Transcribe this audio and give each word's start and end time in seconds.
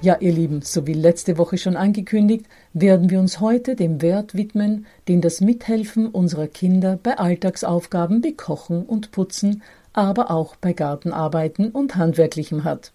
Ja, 0.00 0.16
ihr 0.20 0.30
Lieben, 0.30 0.62
so 0.62 0.86
wie 0.86 0.92
letzte 0.92 1.38
Woche 1.38 1.58
schon 1.58 1.74
angekündigt, 1.74 2.46
werden 2.72 3.10
wir 3.10 3.18
uns 3.18 3.40
heute 3.40 3.74
dem 3.74 4.00
Wert 4.00 4.36
widmen, 4.36 4.86
den 5.08 5.20
das 5.20 5.40
Mithelfen 5.40 6.06
unserer 6.06 6.46
Kinder 6.46 7.00
bei 7.02 7.18
Alltagsaufgaben 7.18 8.22
wie 8.22 8.36
Kochen 8.36 8.84
und 8.84 9.10
Putzen, 9.10 9.64
aber 9.92 10.30
auch 10.30 10.54
bei 10.54 10.72
Gartenarbeiten 10.72 11.72
und 11.72 11.96
Handwerklichem 11.96 12.62
hat. 12.62 12.92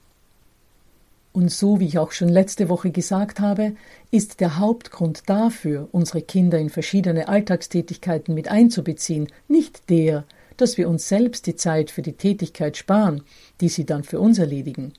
Und 1.34 1.52
so 1.52 1.82
wie 1.82 1.88
ich 1.88 2.00
auch 2.00 2.14
schon 2.14 2.30
letzte 2.30 2.70
Woche 2.70 2.92
gesagt 2.92 3.42
habe, 3.42 3.74
ist 4.10 4.40
der 4.40 4.58
Hauptgrund 4.58 5.24
dafür, 5.26 5.90
unsere 5.92 6.22
Kinder 6.22 6.58
in 6.58 6.70
verschiedene 6.70 7.28
Alltagstätigkeiten 7.28 8.34
mit 8.34 8.48
einzubeziehen, 8.48 9.28
nicht 9.50 9.90
der, 9.90 10.24
dass 10.56 10.78
wir 10.78 10.88
uns 10.88 11.10
selbst 11.10 11.48
die 11.48 11.58
Zeit 11.58 11.92
für 11.92 12.02
die 12.02 12.14
Tätigkeit 12.14 12.78
sparen, 12.78 13.24
die 13.60 13.68
sie 13.68 13.86
dann 13.86 14.06
für 14.06 14.22
uns 14.22 14.40
erledigen, 14.40 14.94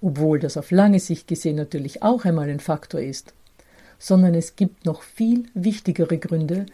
obwohl 0.00 0.38
das 0.38 0.56
auf 0.56 0.70
lange 0.70 1.00
Sicht 1.00 1.28
gesehen 1.28 1.56
natürlich 1.56 2.02
auch 2.02 2.24
einmal 2.24 2.48
ein 2.48 2.60
Faktor 2.60 3.00
ist, 3.00 3.34
sondern 3.98 4.34
es 4.34 4.56
gibt 4.56 4.84
noch 4.84 5.02
viel 5.02 5.46
wichtigere 5.54 6.18
Gründe. 6.18 6.66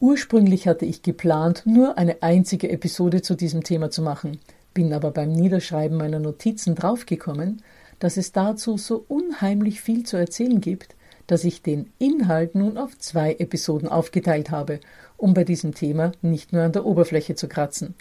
Ursprünglich 0.00 0.66
hatte 0.66 0.84
ich 0.84 1.02
geplant, 1.02 1.62
nur 1.64 1.96
eine 1.96 2.22
einzige 2.22 2.68
Episode 2.70 3.22
zu 3.22 3.36
diesem 3.36 3.62
Thema 3.62 3.90
zu 3.90 4.02
machen, 4.02 4.40
bin 4.74 4.92
aber 4.92 5.12
beim 5.12 5.30
Niederschreiben 5.30 5.96
meiner 5.96 6.18
Notizen 6.18 6.74
draufgekommen, 6.74 7.62
dass 7.98 8.16
es 8.16 8.32
dazu 8.32 8.76
so 8.78 9.04
unheimlich 9.06 9.80
viel 9.80 10.04
zu 10.04 10.16
erzählen 10.16 10.60
gibt, 10.60 10.96
dass 11.28 11.44
ich 11.44 11.62
den 11.62 11.92
Inhalt 11.98 12.56
nun 12.56 12.76
auf 12.78 12.98
zwei 12.98 13.34
Episoden 13.34 13.88
aufgeteilt 13.88 14.50
habe, 14.50 14.80
um 15.16 15.34
bei 15.34 15.44
diesem 15.44 15.72
Thema 15.72 16.12
nicht 16.20 16.52
nur 16.52 16.62
an 16.62 16.72
der 16.72 16.84
Oberfläche 16.84 17.36
zu 17.36 17.46
kratzen. 17.46 17.94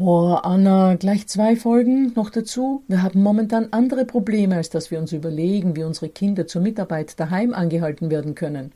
Boah, 0.00 0.46
Anna, 0.46 0.94
gleich 0.94 1.26
zwei 1.26 1.56
Folgen 1.56 2.14
noch 2.16 2.30
dazu. 2.30 2.82
Wir 2.88 3.02
haben 3.02 3.22
momentan 3.22 3.68
andere 3.70 4.06
Probleme, 4.06 4.56
als 4.56 4.70
dass 4.70 4.90
wir 4.90 4.98
uns 4.98 5.12
überlegen, 5.12 5.76
wie 5.76 5.84
unsere 5.84 6.08
Kinder 6.08 6.46
zur 6.46 6.62
Mitarbeit 6.62 7.20
daheim 7.20 7.52
angehalten 7.52 8.08
werden 8.08 8.34
können. 8.34 8.72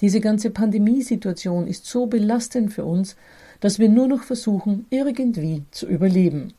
Diese 0.00 0.20
ganze 0.20 0.48
Pandemiesituation 0.48 1.66
ist 1.66 1.84
so 1.84 2.06
belastend 2.06 2.72
für 2.72 2.86
uns, 2.86 3.14
dass 3.60 3.78
wir 3.78 3.90
nur 3.90 4.08
noch 4.08 4.22
versuchen, 4.22 4.86
irgendwie 4.88 5.64
zu 5.70 5.86
überleben. 5.86 6.54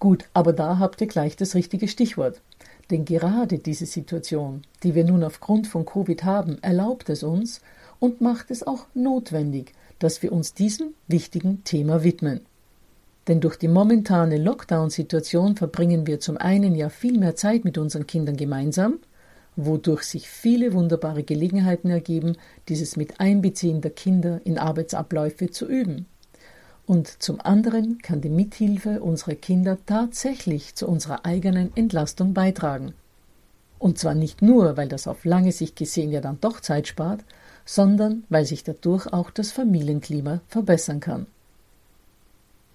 Gut, 0.00 0.24
aber 0.34 0.52
da 0.52 0.80
habt 0.80 1.00
ihr 1.00 1.06
gleich 1.06 1.36
das 1.36 1.54
richtige 1.54 1.86
Stichwort. 1.86 2.40
Denn 2.90 3.04
gerade 3.04 3.60
diese 3.60 3.86
Situation, 3.86 4.62
die 4.82 4.96
wir 4.96 5.04
nun 5.04 5.22
aufgrund 5.22 5.68
von 5.68 5.86
Covid 5.86 6.24
haben, 6.24 6.58
erlaubt 6.60 7.08
es 7.08 7.22
uns 7.22 7.60
und 8.00 8.20
macht 8.20 8.50
es 8.50 8.66
auch 8.66 8.86
notwendig, 8.94 9.74
dass 10.00 10.24
wir 10.24 10.32
uns 10.32 10.54
diesem 10.54 10.94
wichtigen 11.06 11.62
Thema 11.62 12.02
widmen. 12.02 12.40
Denn 13.28 13.40
durch 13.40 13.56
die 13.56 13.68
momentane 13.68 14.38
Lockdown-Situation 14.38 15.56
verbringen 15.56 16.06
wir 16.06 16.20
zum 16.20 16.36
einen 16.36 16.74
ja 16.74 16.88
viel 16.88 17.18
mehr 17.18 17.36
Zeit 17.36 17.64
mit 17.64 17.78
unseren 17.78 18.06
Kindern 18.06 18.36
gemeinsam, 18.36 18.98
wodurch 19.56 20.04
sich 20.04 20.28
viele 20.28 20.72
wunderbare 20.72 21.22
Gelegenheiten 21.22 21.90
ergeben, 21.90 22.36
dieses 22.68 22.96
mit 22.96 23.20
Einbeziehen 23.20 23.80
der 23.80 23.90
Kinder 23.90 24.40
in 24.44 24.58
Arbeitsabläufe 24.58 25.50
zu 25.50 25.66
üben. 25.66 26.06
Und 26.86 27.22
zum 27.22 27.40
anderen 27.40 27.98
kann 27.98 28.20
die 28.20 28.30
Mithilfe 28.30 29.00
unserer 29.00 29.34
Kinder 29.34 29.78
tatsächlich 29.86 30.74
zu 30.74 30.88
unserer 30.88 31.24
eigenen 31.24 31.70
Entlastung 31.76 32.34
beitragen. 32.34 32.94
Und 33.78 33.98
zwar 33.98 34.14
nicht 34.14 34.42
nur, 34.42 34.76
weil 34.76 34.88
das 34.88 35.06
auf 35.06 35.24
lange 35.24 35.52
Sicht 35.52 35.76
gesehen 35.76 36.10
ja 36.10 36.20
dann 36.20 36.40
doch 36.40 36.60
Zeit 36.60 36.88
spart, 36.88 37.24
sondern 37.64 38.24
weil 38.28 38.44
sich 38.44 38.64
dadurch 38.64 39.06
auch 39.12 39.30
das 39.30 39.52
Familienklima 39.52 40.40
verbessern 40.48 41.00
kann. 41.00 41.26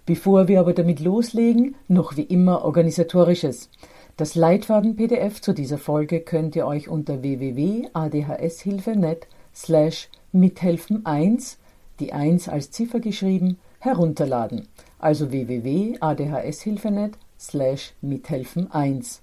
Bevor 0.05 0.47
wir 0.47 0.59
aber 0.59 0.73
damit 0.73 0.99
loslegen, 0.99 1.75
noch 1.87 2.15
wie 2.15 2.23
immer 2.23 2.63
organisatorisches. 2.63 3.69
Das 4.17 4.35
Leitfaden-PDF 4.35 5.41
zu 5.41 5.53
dieser 5.53 5.77
Folge 5.77 6.21
könnt 6.21 6.55
ihr 6.55 6.67
euch 6.67 6.87
unter 6.87 7.23
www.adhshilfe.net 7.23 9.27
slash 9.53 10.09
mithelfen 10.31 11.05
1, 11.05 11.57
die 11.99 12.13
1 12.13 12.47
als 12.47 12.71
Ziffer 12.71 12.99
geschrieben, 12.99 13.57
herunterladen. 13.79 14.67
Also 14.99 15.31
www.adhshilfe.net 15.31 17.13
slash 17.39 17.93
mithelfen 18.01 18.71
1. 18.71 19.21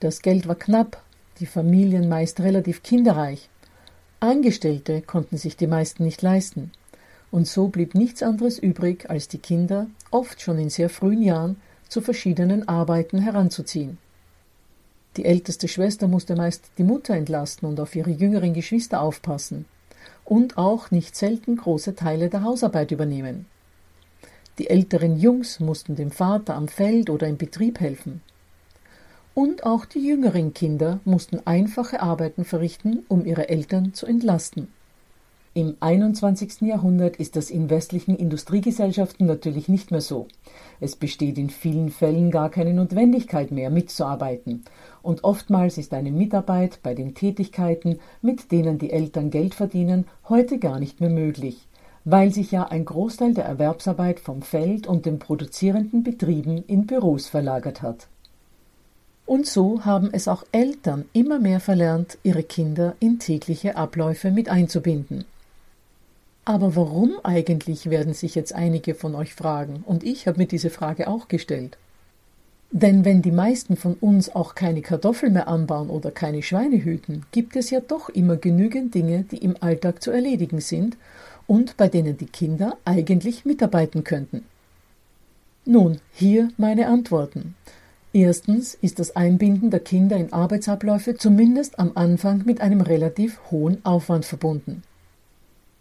Das 0.00 0.22
Geld 0.22 0.48
war 0.48 0.54
knapp, 0.54 1.02
die 1.40 1.46
Familien 1.46 2.08
meist 2.08 2.40
relativ 2.40 2.82
kinderreich. 2.82 3.48
Angestellte 4.20 5.02
konnten 5.02 5.36
sich 5.36 5.56
die 5.56 5.66
meisten 5.66 6.04
nicht 6.04 6.22
leisten, 6.22 6.72
und 7.30 7.46
so 7.46 7.68
blieb 7.68 7.94
nichts 7.94 8.22
anderes 8.22 8.58
übrig, 8.58 9.08
als 9.10 9.28
die 9.28 9.38
Kinder, 9.38 9.86
oft 10.10 10.40
schon 10.40 10.58
in 10.58 10.70
sehr 10.70 10.88
frühen 10.88 11.22
Jahren, 11.22 11.56
zu 11.88 12.00
verschiedenen 12.00 12.68
Arbeiten 12.68 13.18
heranzuziehen. 13.18 13.98
Die 15.16 15.24
älteste 15.24 15.68
Schwester 15.68 16.06
musste 16.06 16.36
meist 16.36 16.70
die 16.78 16.84
Mutter 16.84 17.14
entlasten 17.14 17.68
und 17.68 17.80
auf 17.80 17.96
ihre 17.96 18.10
jüngeren 18.10 18.54
Geschwister 18.54 19.00
aufpassen 19.00 19.64
und 20.24 20.58
auch 20.58 20.90
nicht 20.90 21.16
selten 21.16 21.56
große 21.56 21.94
Teile 21.94 22.28
der 22.28 22.44
Hausarbeit 22.44 22.90
übernehmen. 22.90 23.46
Die 24.58 24.70
älteren 24.70 25.18
Jungs 25.18 25.60
mussten 25.60 25.96
dem 25.96 26.10
Vater 26.10 26.54
am 26.54 26.68
Feld 26.68 27.10
oder 27.10 27.26
im 27.26 27.36
Betrieb 27.36 27.80
helfen. 27.80 28.20
Und 29.34 29.64
auch 29.64 29.84
die 29.84 30.00
jüngeren 30.00 30.52
Kinder 30.52 31.00
mussten 31.04 31.40
einfache 31.44 32.02
Arbeiten 32.02 32.44
verrichten, 32.44 33.04
um 33.08 33.24
ihre 33.24 33.48
Eltern 33.48 33.94
zu 33.94 34.04
entlasten. 34.04 34.68
Im 35.58 35.76
21. 35.80 36.60
Jahrhundert 36.60 37.16
ist 37.16 37.34
das 37.34 37.50
in 37.50 37.68
westlichen 37.68 38.14
Industriegesellschaften 38.14 39.26
natürlich 39.26 39.68
nicht 39.68 39.90
mehr 39.90 40.00
so. 40.00 40.28
Es 40.78 40.94
besteht 40.94 41.36
in 41.36 41.50
vielen 41.50 41.90
Fällen 41.90 42.30
gar 42.30 42.48
keine 42.48 42.72
Notwendigkeit 42.72 43.50
mehr, 43.50 43.68
mitzuarbeiten. 43.68 44.62
Und 45.02 45.24
oftmals 45.24 45.76
ist 45.76 45.94
eine 45.94 46.12
Mitarbeit 46.12 46.78
bei 46.84 46.94
den 46.94 47.16
Tätigkeiten, 47.16 47.98
mit 48.22 48.52
denen 48.52 48.78
die 48.78 48.92
Eltern 48.92 49.30
Geld 49.30 49.52
verdienen, 49.56 50.06
heute 50.28 50.60
gar 50.60 50.78
nicht 50.78 51.00
mehr 51.00 51.10
möglich, 51.10 51.66
weil 52.04 52.32
sich 52.32 52.52
ja 52.52 52.68
ein 52.68 52.84
Großteil 52.84 53.34
der 53.34 53.46
Erwerbsarbeit 53.46 54.20
vom 54.20 54.42
Feld 54.42 54.86
und 54.86 55.06
den 55.06 55.18
produzierenden 55.18 56.04
Betrieben 56.04 56.62
in 56.68 56.86
Büros 56.86 57.26
verlagert 57.26 57.82
hat. 57.82 58.06
Und 59.26 59.44
so 59.48 59.84
haben 59.84 60.10
es 60.12 60.28
auch 60.28 60.44
Eltern 60.52 61.06
immer 61.12 61.40
mehr 61.40 61.58
verlernt, 61.58 62.16
ihre 62.22 62.44
Kinder 62.44 62.94
in 63.00 63.18
tägliche 63.18 63.74
Abläufe 63.74 64.30
mit 64.30 64.48
einzubinden. 64.50 65.24
Aber 66.48 66.74
warum 66.76 67.12
eigentlich, 67.24 67.90
werden 67.90 68.14
sich 68.14 68.34
jetzt 68.34 68.54
einige 68.54 68.94
von 68.94 69.14
euch 69.14 69.34
fragen, 69.34 69.84
und 69.84 70.02
ich 70.02 70.26
habe 70.26 70.38
mir 70.38 70.46
diese 70.46 70.70
Frage 70.70 71.06
auch 71.06 71.28
gestellt. 71.28 71.76
Denn 72.70 73.04
wenn 73.04 73.20
die 73.20 73.32
meisten 73.32 73.76
von 73.76 73.92
uns 74.00 74.34
auch 74.34 74.54
keine 74.54 74.80
Kartoffeln 74.80 75.34
mehr 75.34 75.46
anbauen 75.46 75.90
oder 75.90 76.10
keine 76.10 76.42
Schweine 76.42 76.82
hüten, 76.82 77.26
gibt 77.32 77.54
es 77.54 77.68
ja 77.68 77.80
doch 77.80 78.08
immer 78.08 78.36
genügend 78.36 78.94
Dinge, 78.94 79.26
die 79.30 79.36
im 79.36 79.56
Alltag 79.60 80.02
zu 80.02 80.10
erledigen 80.10 80.62
sind 80.62 80.96
und 81.46 81.76
bei 81.76 81.88
denen 81.88 82.16
die 82.16 82.24
Kinder 82.24 82.78
eigentlich 82.86 83.44
mitarbeiten 83.44 84.02
könnten. 84.02 84.46
Nun, 85.66 86.00
hier 86.14 86.48
meine 86.56 86.86
Antworten. 86.86 87.56
Erstens 88.14 88.72
ist 88.72 88.98
das 88.98 89.14
Einbinden 89.14 89.68
der 89.70 89.80
Kinder 89.80 90.16
in 90.16 90.32
Arbeitsabläufe 90.32 91.14
zumindest 91.14 91.78
am 91.78 91.92
Anfang 91.94 92.46
mit 92.46 92.62
einem 92.62 92.80
relativ 92.80 93.38
hohen 93.50 93.84
Aufwand 93.84 94.24
verbunden. 94.24 94.82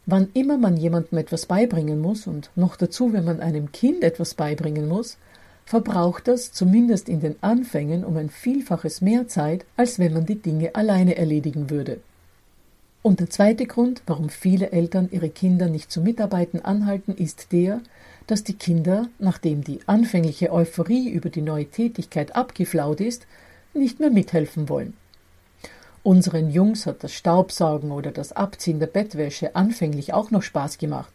Wann 0.09 0.29
immer 0.33 0.57
man 0.57 0.77
jemandem 0.77 1.17
etwas 1.17 1.47
beibringen 1.47 1.99
muss, 1.99 2.27
und 2.27 2.49
noch 2.55 2.77
dazu, 2.77 3.11
wenn 3.11 3.25
man 3.25 3.41
einem 3.41 3.73
Kind 3.73 4.05
etwas 4.05 4.35
beibringen 4.35 4.87
muss, 4.87 5.17
verbraucht 5.65 6.29
das 6.29 6.53
zumindest 6.53 7.09
in 7.09 7.19
den 7.19 7.35
Anfängen 7.41 8.05
um 8.05 8.15
ein 8.15 8.29
Vielfaches 8.29 9.01
mehr 9.01 9.27
Zeit, 9.27 9.65
als 9.75 9.99
wenn 9.99 10.13
man 10.13 10.25
die 10.25 10.41
Dinge 10.41 10.75
alleine 10.75 11.17
erledigen 11.17 11.69
würde. 11.69 11.99
Und 13.01 13.19
der 13.19 13.29
zweite 13.29 13.65
Grund, 13.65 14.01
warum 14.07 14.29
viele 14.29 14.71
Eltern 14.71 15.09
ihre 15.11 15.29
Kinder 15.29 15.67
nicht 15.67 15.91
zu 15.91 15.99
Mitarbeiten 15.99 16.63
anhalten, 16.63 17.13
ist 17.13 17.51
der, 17.51 17.81
dass 18.27 18.45
die 18.45 18.55
Kinder, 18.55 19.09
nachdem 19.19 19.65
die 19.65 19.81
anfängliche 19.87 20.53
Euphorie 20.53 21.09
über 21.09 21.29
die 21.29 21.41
neue 21.41 21.65
Tätigkeit 21.65 22.33
abgeflaut 22.33 23.01
ist, 23.01 23.27
nicht 23.73 23.99
mehr 23.99 24.09
mithelfen 24.09 24.69
wollen. 24.69 24.93
Unseren 26.07 26.49
Jungs 26.51 26.85
hat 26.85 27.03
das 27.03 27.11
Staubsaugen 27.11 27.91
oder 27.91 28.11
das 28.11 28.31
Abziehen 28.31 28.79
der 28.79 28.87
Bettwäsche 28.87 29.57
anfänglich 29.57 30.13
auch 30.13 30.31
noch 30.31 30.41
Spaß 30.41 30.77
gemacht. 30.77 31.11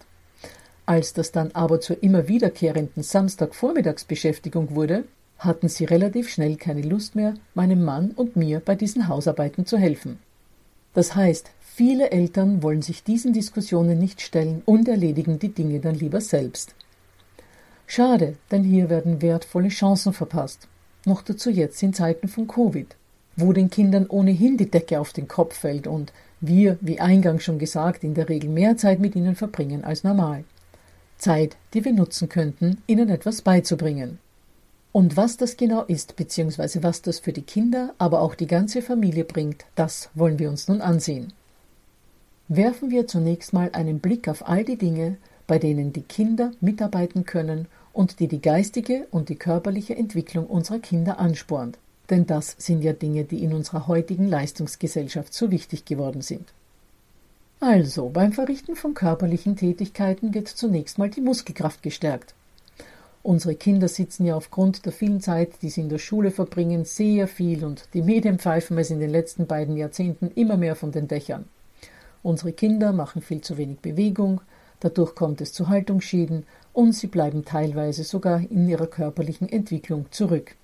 Als 0.85 1.15
das 1.15 1.33
dann 1.33 1.51
aber 1.53 1.81
zur 1.81 2.03
immer 2.03 2.29
wiederkehrenden 2.29 3.03
Samstagvormittagsbeschäftigung 3.03 4.75
wurde, 4.75 5.05
hatten 5.39 5.71
sie 5.71 5.87
relativ 5.87 6.29
schnell 6.29 6.57
keine 6.57 6.83
Lust 6.83 7.15
mehr, 7.15 7.33
meinem 7.55 7.83
Mann 7.83 8.11
und 8.11 8.37
mir 8.37 8.61
bei 8.61 8.75
diesen 8.75 9.09
Hausarbeiten 9.09 9.65
zu 9.65 9.79
helfen. 9.79 10.19
Das 10.93 11.17
heißt, 11.17 11.49
viele 11.59 12.11
Eltern 12.11 12.63
wollen 12.63 12.83
sich 12.83 13.03
diesen 13.03 13.33
Diskussionen 13.33 13.99
nicht 13.99 14.21
stellen 14.21 14.61
und 14.67 14.89
erledigen 14.89 15.39
die 15.39 15.55
Dinge 15.55 15.81
dann 15.81 15.95
lieber 15.95 16.21
selbst. 16.21 16.75
Schade, 17.87 18.37
denn 18.51 18.63
hier 18.63 18.91
werden 18.91 19.23
wertvolle 19.23 19.71
Chancen 19.71 20.13
verpasst. 20.13 20.69
Noch 21.07 21.23
dazu 21.23 21.49
jetzt 21.49 21.83
in 21.83 21.95
Zeiten 21.95 22.29
von 22.29 22.47
Covid 22.47 22.95
wo 23.37 23.53
den 23.53 23.71
Kindern 23.71 24.07
ohnehin 24.09 24.57
die 24.57 24.71
Decke 24.71 25.01
auf 25.01 25.13
den 25.13 25.29
Kopf 25.29 25.59
fällt 25.59 25.87
und 25.87 26.13
wir, 26.41 26.77
wie 26.81 27.01
eingangs 27.01 27.45
schon 27.45 27.59
gesagt, 27.59 28.05
in 28.05 28.15
der 28.15 28.29
Regel 28.29 28.51
mehr 28.51 28.77
Zeit 28.77 28.99
mit 28.99 29.15
ihnen 29.15 29.37
verbringen 29.37 29.85
als 29.85 30.05
normal. 30.05 30.45
Zeit, 31.17 31.57
die 31.73 31.85
wir 31.85 31.93
nutzen 31.93 32.29
könnten, 32.29 32.83
ihnen 32.87 33.09
etwas 33.09 33.43
beizubringen. 33.43 34.19
Und 34.91 35.17
was 35.17 35.37
das 35.37 35.57
genau 35.57 35.85
ist, 35.85 36.17
beziehungsweise 36.17 36.83
was 36.83 37.01
das 37.01 37.21
für 37.21 37.33
die 37.33 37.43
Kinder, 37.43 37.95
aber 37.97 38.21
auch 38.21 38.35
die 38.35 38.49
ganze 38.49 38.83
Familie 38.83 39.25
bringt, 39.25 39.65
das 39.75 40.11
wollen 40.15 40.39
wir 40.39 40.51
uns 40.51 40.69
nun 40.69 40.81
ansehen. 40.81 41.33
Werfen 42.49 42.91
wir 42.91 43.07
zunächst 43.07 43.53
mal 43.53 43.71
einen 43.73 44.01
Blick 44.01 44.29
auf 44.29 44.47
all 44.47 44.65
die 44.65 44.77
Dinge, 44.77 45.17
bei 45.47 45.59
denen 45.59 45.93
die 45.93 46.03
Kinder 46.03 46.51
mitarbeiten 46.61 47.25
können 47.25 47.69
und 47.93 48.21
die 48.21 48.29
die 48.29 48.43
geistige 48.43 49.07
und 49.11 49.29
die 49.29 49.37
körperliche 49.37 49.97
Entwicklung 49.97 50.47
unserer 50.47 50.81
Kinder 50.81 51.19
anspornt 51.19 51.79
denn 52.11 52.27
das 52.27 52.55
sind 52.59 52.83
ja 52.83 52.93
Dinge, 52.93 53.25
die 53.25 53.43
in 53.43 53.55
unserer 53.55 53.87
heutigen 53.87 54.29
Leistungsgesellschaft 54.29 55.33
so 55.33 55.51
wichtig 55.51 55.85
geworden 55.85 56.23
sind. 56.23 56.53
Also, 57.61 58.09
beim 58.09 58.33
Verrichten 58.33 58.75
von 58.75 58.95
körperlichen 58.95 59.57
Tätigkeiten 59.57 60.35
wird 60.35 60.49
zunächst 60.49 60.99
mal 60.99 61.09
die 61.09 61.21
Muskelkraft 61.21 61.83
gestärkt. 61.83 62.35
Unsere 63.23 63.55
Kinder 63.55 63.87
sitzen 63.87 64.27
ja 64.27 64.35
aufgrund 64.35 64.85
der 64.85 64.93
vielen 64.93 65.21
Zeit, 65.21 65.63
die 65.63 65.71
sie 65.71 65.83
in 65.83 65.89
der 65.89 65.99
Schule 65.99 66.33
verbringen, 66.33 66.85
sehr 66.85 67.29
viel 67.29 67.65
und 67.65 67.89
die 67.95 68.03
Medien 68.03 68.41
pfeifen 68.41 68.77
es 68.79 68.91
in 68.91 68.99
den 68.99 69.11
letzten 69.11 69.47
beiden 69.47 69.77
Jahrzehnten 69.77 70.33
immer 70.35 70.57
mehr 70.57 70.75
von 70.75 70.91
den 70.91 71.07
Dächern. 71.07 71.45
Unsere 72.25 72.53
Kinder 72.53 72.93
machen 72.93 73.23
viel 73.23 73.41
zu 73.41 73.57
wenig 73.59 73.79
Bewegung, 73.79 74.41
dadurch 74.81 75.15
kommt 75.15 75.41
es 75.41 75.53
zu 75.53 75.69
Haltungsschäden 75.69 76.47
und 76.73 76.95
sie 76.95 77.07
bleiben 77.07 77.45
teilweise 77.45 78.03
sogar 78.03 78.41
in 78.41 78.69
ihrer 78.69 78.89
körperlichen 78.89 79.49
Entwicklung 79.49 80.07
zurück. 80.11 80.57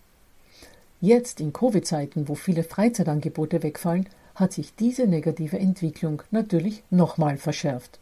Jetzt 1.01 1.41
in 1.41 1.53
Covid-Zeiten, 1.53 2.29
wo 2.29 2.35
viele 2.35 2.65
Freizeitangebote 2.65 3.63
wegfallen, 3.63 4.09
hat 4.35 4.53
sich 4.53 4.75
diese 4.75 5.07
negative 5.07 5.59
Entwicklung 5.59 6.23
natürlich 6.31 6.83
nochmal 6.91 7.37
verschärft. 7.37 7.99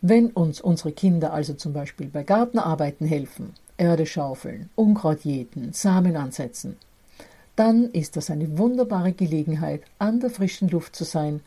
Wenn 0.00 0.28
uns 0.30 0.60
unsere 0.60 0.92
Kinder 0.92 1.32
also 1.32 1.54
zum 1.54 1.72
Beispiel 1.72 2.06
bei 2.06 2.22
Gartenarbeiten 2.22 3.06
helfen, 3.06 3.54
Erde 3.76 4.06
schaufeln, 4.06 4.70
Unkraut 4.76 5.20
jäten, 5.20 5.72
Samen 5.72 6.16
ansetzen, 6.16 6.76
dann 7.56 7.90
ist 7.90 8.16
das 8.16 8.30
eine 8.30 8.56
wunderbare 8.56 9.12
Gelegenheit, 9.12 9.82
an 9.98 10.20
der 10.20 10.30
frischen 10.30 10.68
Luft 10.68 10.94
zu 10.96 11.04
sein, 11.04 11.40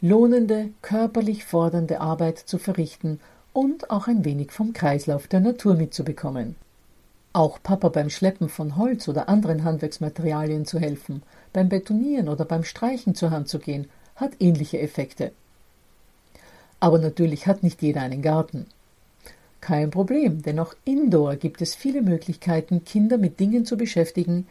lohnende, 0.00 0.70
körperlich 0.80 1.44
fordernde 1.44 2.00
Arbeit 2.00 2.38
zu 2.38 2.58
verrichten 2.58 3.20
und 3.52 3.90
auch 3.90 4.08
ein 4.08 4.24
wenig 4.24 4.50
vom 4.50 4.72
Kreislauf 4.72 5.28
der 5.28 5.40
Natur 5.40 5.74
mitzubekommen. 5.74 6.56
Auch 7.34 7.62
Papa 7.62 7.88
beim 7.88 8.10
Schleppen 8.10 8.50
von 8.50 8.76
Holz 8.76 9.08
oder 9.08 9.28
anderen 9.28 9.64
Handwerksmaterialien 9.64 10.66
zu 10.66 10.78
helfen, 10.78 11.22
beim 11.54 11.70
Betonieren 11.70 12.28
oder 12.28 12.44
beim 12.44 12.62
Streichen 12.62 13.14
zur 13.14 13.30
Hand 13.30 13.48
zu 13.48 13.58
gehen, 13.58 13.88
hat 14.16 14.32
ähnliche 14.38 14.78
Effekte. 14.80 15.32
Aber 16.78 16.98
natürlich 16.98 17.46
hat 17.46 17.62
nicht 17.62 17.80
jeder 17.80 18.02
einen 18.02 18.20
Garten. 18.20 18.66
Kein 19.62 19.90
Problem, 19.90 20.42
denn 20.42 20.58
auch 20.58 20.74
indoor 20.84 21.36
gibt 21.36 21.62
es 21.62 21.74
viele 21.74 22.02
Möglichkeiten, 22.02 22.84
Kinder 22.84 23.16
mit 23.16 23.40
Dingen 23.40 23.64
zu 23.64 23.76
beschäftigen, 23.76 24.46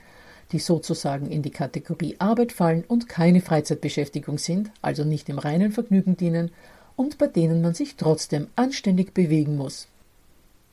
die 0.52 0.60
sozusagen 0.60 1.30
in 1.30 1.44
die 1.44 1.52
Kategorie 1.52 2.16
Arbeit 2.18 2.52
fallen 2.52 2.84
und 2.88 3.08
keine 3.08 3.42
Freizeitbeschäftigung 3.42 4.38
sind, 4.38 4.72
also 4.82 5.04
nicht 5.04 5.28
dem 5.28 5.38
reinen 5.38 5.72
Vergnügen 5.72 6.18
dienen 6.18 6.52
und 6.96 7.18
bei 7.18 7.28
denen 7.28 7.62
man 7.62 7.74
sich 7.74 7.96
trotzdem 7.96 8.48
anständig 8.56 9.14
bewegen 9.14 9.58
muss. 9.58 9.88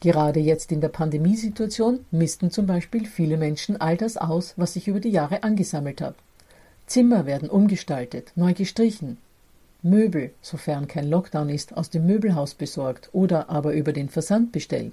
Gerade 0.01 0.39
jetzt 0.39 0.71
in 0.71 0.81
der 0.81 0.91
Pandemiesituation 0.91 2.05
missten 2.13 2.53
zum 2.53 2.67
Beispiel 2.67 3.05
viele 3.05 3.37
Menschen 3.37 3.81
all 3.81 3.97
das 3.97 4.17
aus, 4.17 4.55
was 4.57 4.75
sich 4.75 4.87
über 4.87 5.01
die 5.01 5.11
Jahre 5.11 5.43
angesammelt 5.43 6.01
hat. 6.01 6.15
Zimmer 6.87 7.27
werden 7.27 7.51
umgestaltet, 7.51 8.33
neu 8.37 8.55
gestrichen. 8.55 9.19
Möbel, 9.83 10.31
sofern 10.41 10.87
kein 10.87 11.09
Lockdown 11.09 11.49
ist, 11.49 11.77
aus 11.77 11.91
dem 11.91 12.07
Möbelhaus 12.07 12.55
besorgt 12.55 13.11
oder 13.13 13.51
aber 13.51 13.75
über 13.75 13.93
den 13.93 14.09
Versand 14.09 14.53
bestellt. 14.53 14.93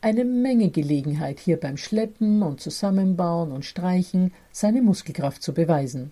Eine 0.00 0.24
Menge 0.24 0.70
Gelegenheit, 0.70 1.38
hier 1.38 1.58
beim 1.58 1.76
Schleppen 1.76 2.42
und 2.42 2.60
Zusammenbauen 2.60 3.52
und 3.52 3.64
Streichen 3.64 4.32
seine 4.50 4.82
Muskelkraft 4.82 5.42
zu 5.42 5.54
beweisen. 5.54 6.10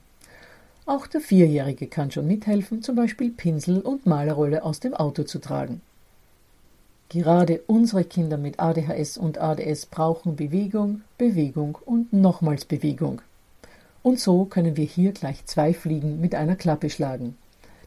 Auch 0.86 1.08
der 1.08 1.20
Vierjährige 1.20 1.88
kann 1.88 2.10
schon 2.10 2.28
mithelfen, 2.28 2.82
zum 2.82 2.94
Beispiel 2.94 3.30
Pinsel 3.30 3.80
und 3.80 4.06
Malerrolle 4.06 4.62
aus 4.62 4.78
dem 4.78 4.94
Auto 4.94 5.24
zu 5.24 5.40
tragen. 5.40 5.80
Gerade 7.10 7.60
unsere 7.66 8.04
Kinder 8.04 8.36
mit 8.36 8.60
ADHS 8.60 9.18
und 9.18 9.38
ADS 9.38 9.86
brauchen 9.86 10.36
Bewegung, 10.36 11.02
Bewegung 11.18 11.76
und 11.84 12.12
nochmals 12.12 12.64
Bewegung. 12.64 13.20
Und 14.04 14.20
so 14.20 14.44
können 14.44 14.76
wir 14.76 14.84
hier 14.84 15.10
gleich 15.10 15.44
zwei 15.44 15.74
Fliegen 15.74 16.20
mit 16.20 16.36
einer 16.36 16.54
Klappe 16.54 16.88
schlagen. 16.88 17.36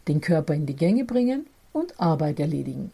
Den 0.09 0.19
Körper 0.19 0.53
in 0.53 0.65
die 0.65 0.75
Gänge 0.75 1.05
bringen 1.05 1.45
und 1.71 2.01
Arbeit 2.01 2.41
erledigen. 2.41 2.91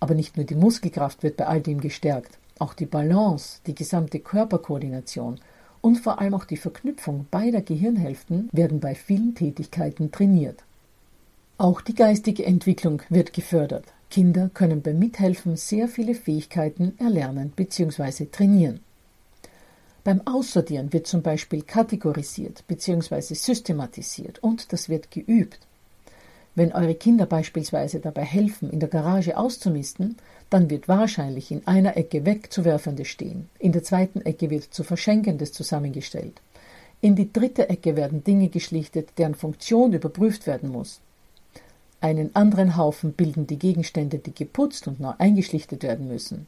Aber 0.00 0.14
nicht 0.14 0.38
nur 0.38 0.46
die 0.46 0.54
Muskelkraft 0.54 1.22
wird 1.22 1.36
bei 1.36 1.48
all 1.48 1.60
dem 1.60 1.82
gestärkt, 1.82 2.38
auch 2.58 2.72
die 2.72 2.86
Balance, 2.86 3.58
die 3.66 3.74
gesamte 3.74 4.20
Körperkoordination 4.20 5.38
und 5.82 5.96
vor 5.96 6.18
allem 6.18 6.32
auch 6.32 6.46
die 6.46 6.56
Verknüpfung 6.56 7.26
beider 7.30 7.60
Gehirnhälften 7.60 8.48
werden 8.52 8.80
bei 8.80 8.94
vielen 8.94 9.34
Tätigkeiten 9.34 10.10
trainiert. 10.10 10.64
Auch 11.58 11.82
die 11.82 11.94
geistige 11.94 12.46
Entwicklung 12.46 13.02
wird 13.10 13.34
gefördert. 13.34 13.84
Kinder 14.14 14.48
können 14.54 14.80
beim 14.80 15.00
Mithelfen 15.00 15.56
sehr 15.56 15.88
viele 15.88 16.14
Fähigkeiten 16.14 16.94
erlernen 17.00 17.50
bzw. 17.50 18.26
trainieren. 18.26 18.78
Beim 20.04 20.24
Aussortieren 20.24 20.92
wird 20.92 21.08
zum 21.08 21.20
Beispiel 21.20 21.62
kategorisiert 21.62 22.62
bzw. 22.68 23.34
systematisiert 23.34 24.38
und 24.40 24.72
das 24.72 24.88
wird 24.88 25.10
geübt. 25.10 25.58
Wenn 26.54 26.72
eure 26.72 26.94
Kinder 26.94 27.26
beispielsweise 27.26 27.98
dabei 27.98 28.22
helfen, 28.22 28.70
in 28.70 28.78
der 28.78 28.88
Garage 28.88 29.36
auszumisten, 29.36 30.16
dann 30.48 30.70
wird 30.70 30.86
wahrscheinlich 30.86 31.50
in 31.50 31.66
einer 31.66 31.96
Ecke 31.96 32.24
wegzuwerfendes 32.24 33.08
stehen, 33.08 33.48
in 33.58 33.72
der 33.72 33.82
zweiten 33.82 34.20
Ecke 34.20 34.48
wird 34.48 34.72
zu 34.72 34.84
verschenkendes 34.84 35.50
zusammengestellt. 35.50 36.40
In 37.00 37.16
die 37.16 37.32
dritte 37.32 37.68
Ecke 37.68 37.96
werden 37.96 38.22
Dinge 38.22 38.48
geschlichtet, 38.48 39.08
deren 39.18 39.34
Funktion 39.34 39.92
überprüft 39.92 40.46
werden 40.46 40.70
muss. 40.70 41.00
Einen 42.04 42.36
anderen 42.36 42.76
Haufen 42.76 43.14
bilden 43.14 43.46
die 43.46 43.58
Gegenstände, 43.58 44.18
die 44.18 44.34
geputzt 44.34 44.86
und 44.86 45.00
neu 45.00 45.14
eingeschlichtet 45.16 45.82
werden 45.84 46.06
müssen. 46.06 46.46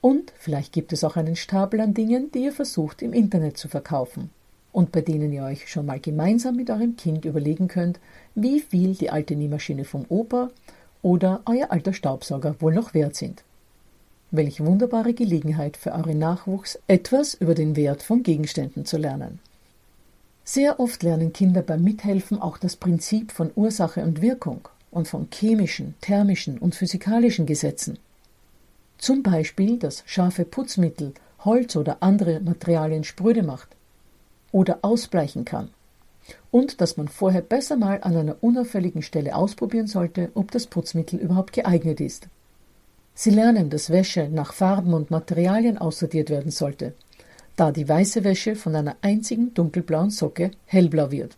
Und 0.00 0.32
vielleicht 0.36 0.72
gibt 0.72 0.92
es 0.92 1.04
auch 1.04 1.14
einen 1.14 1.36
Stapel 1.36 1.80
an 1.80 1.94
Dingen, 1.94 2.32
die 2.32 2.40
ihr 2.40 2.52
versucht 2.52 3.00
im 3.00 3.12
Internet 3.12 3.56
zu 3.56 3.68
verkaufen 3.68 4.30
und 4.72 4.90
bei 4.90 5.00
denen 5.00 5.32
ihr 5.32 5.44
euch 5.44 5.70
schon 5.70 5.86
mal 5.86 6.00
gemeinsam 6.00 6.56
mit 6.56 6.70
eurem 6.70 6.96
Kind 6.96 7.24
überlegen 7.24 7.68
könnt, 7.68 8.00
wie 8.34 8.58
viel 8.58 8.96
die 8.96 9.10
alte 9.10 9.36
Nähmaschine 9.36 9.84
vom 9.84 10.06
Opa 10.08 10.50
oder 11.02 11.42
euer 11.46 11.70
alter 11.70 11.92
Staubsauger 11.92 12.56
wohl 12.58 12.74
noch 12.74 12.94
wert 12.94 13.14
sind. 13.14 13.44
Welch 14.32 14.58
wunderbare 14.58 15.14
Gelegenheit 15.14 15.76
für 15.76 15.92
euren 15.92 16.18
Nachwuchs, 16.18 16.80
etwas 16.88 17.34
über 17.34 17.54
den 17.54 17.76
Wert 17.76 18.02
von 18.02 18.24
Gegenständen 18.24 18.86
zu 18.86 18.96
lernen. 18.96 19.38
Sehr 20.46 20.78
oft 20.78 21.02
lernen 21.02 21.32
Kinder 21.32 21.62
beim 21.62 21.82
Mithelfen 21.82 22.38
auch 22.38 22.58
das 22.58 22.76
Prinzip 22.76 23.32
von 23.32 23.50
Ursache 23.56 24.02
und 24.02 24.20
Wirkung 24.20 24.68
und 24.90 25.08
von 25.08 25.28
chemischen, 25.32 25.94
thermischen 26.02 26.58
und 26.58 26.74
physikalischen 26.74 27.46
Gesetzen. 27.46 27.98
Zum 28.98 29.22
Beispiel, 29.22 29.78
dass 29.78 30.02
scharfe 30.04 30.44
Putzmittel 30.44 31.14
Holz 31.46 31.76
oder 31.76 31.96
andere 32.00 32.40
Materialien 32.40 33.04
spröde 33.04 33.42
macht 33.42 33.68
oder 34.52 34.80
ausbleichen 34.82 35.46
kann. 35.46 35.70
Und 36.50 36.82
dass 36.82 36.98
man 36.98 37.08
vorher 37.08 37.42
besser 37.42 37.76
mal 37.76 38.00
an 38.02 38.14
einer 38.14 38.36
unauffälligen 38.42 39.02
Stelle 39.02 39.34
ausprobieren 39.34 39.86
sollte, 39.86 40.30
ob 40.34 40.50
das 40.50 40.66
Putzmittel 40.66 41.18
überhaupt 41.18 41.54
geeignet 41.54 42.00
ist. 42.00 42.28
Sie 43.14 43.30
lernen, 43.30 43.70
dass 43.70 43.90
Wäsche 43.90 44.28
nach 44.28 44.52
Farben 44.52 44.92
und 44.92 45.10
Materialien 45.10 45.78
aussortiert 45.78 46.28
werden 46.28 46.50
sollte 46.50 46.92
da 47.56 47.70
die 47.70 47.88
weiße 47.88 48.24
Wäsche 48.24 48.56
von 48.56 48.74
einer 48.74 48.96
einzigen 49.00 49.54
dunkelblauen 49.54 50.10
Socke 50.10 50.50
hellblau 50.66 51.10
wird. 51.10 51.36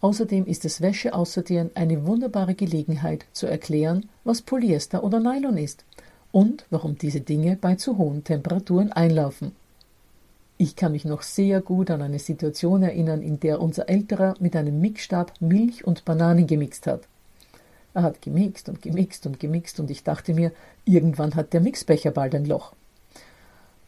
Außerdem 0.00 0.46
ist 0.46 0.64
das 0.64 0.80
Wäscheaussortieren 0.80 1.70
eine 1.74 2.04
wunderbare 2.04 2.54
Gelegenheit 2.54 3.24
zu 3.32 3.46
erklären, 3.46 4.08
was 4.24 4.42
Polyester 4.42 5.04
oder 5.04 5.20
Nylon 5.20 5.56
ist 5.56 5.84
und 6.32 6.66
warum 6.70 6.98
diese 6.98 7.20
Dinge 7.20 7.56
bei 7.60 7.76
zu 7.76 7.98
hohen 7.98 8.24
Temperaturen 8.24 8.90
einlaufen. 8.90 9.52
Ich 10.58 10.74
kann 10.74 10.92
mich 10.92 11.04
noch 11.04 11.22
sehr 11.22 11.60
gut 11.60 11.90
an 11.90 12.02
eine 12.02 12.18
Situation 12.18 12.82
erinnern, 12.82 13.22
in 13.22 13.38
der 13.38 13.60
unser 13.60 13.88
Älterer 13.88 14.34
mit 14.40 14.56
einem 14.56 14.80
Mixstab 14.80 15.32
Milch 15.40 15.84
und 15.84 16.04
Bananen 16.04 16.46
gemixt 16.48 16.88
hat. 16.88 17.02
Er 17.94 18.02
hat 18.02 18.22
gemixt 18.22 18.68
und 18.68 18.82
gemixt 18.82 19.26
und 19.26 19.38
gemixt 19.38 19.78
und 19.78 19.90
ich 19.90 20.02
dachte 20.02 20.34
mir, 20.34 20.50
irgendwann 20.84 21.34
hat 21.36 21.52
der 21.52 21.60
Mixbecher 21.60 22.10
bald 22.10 22.34
ein 22.34 22.46
Loch. 22.46 22.72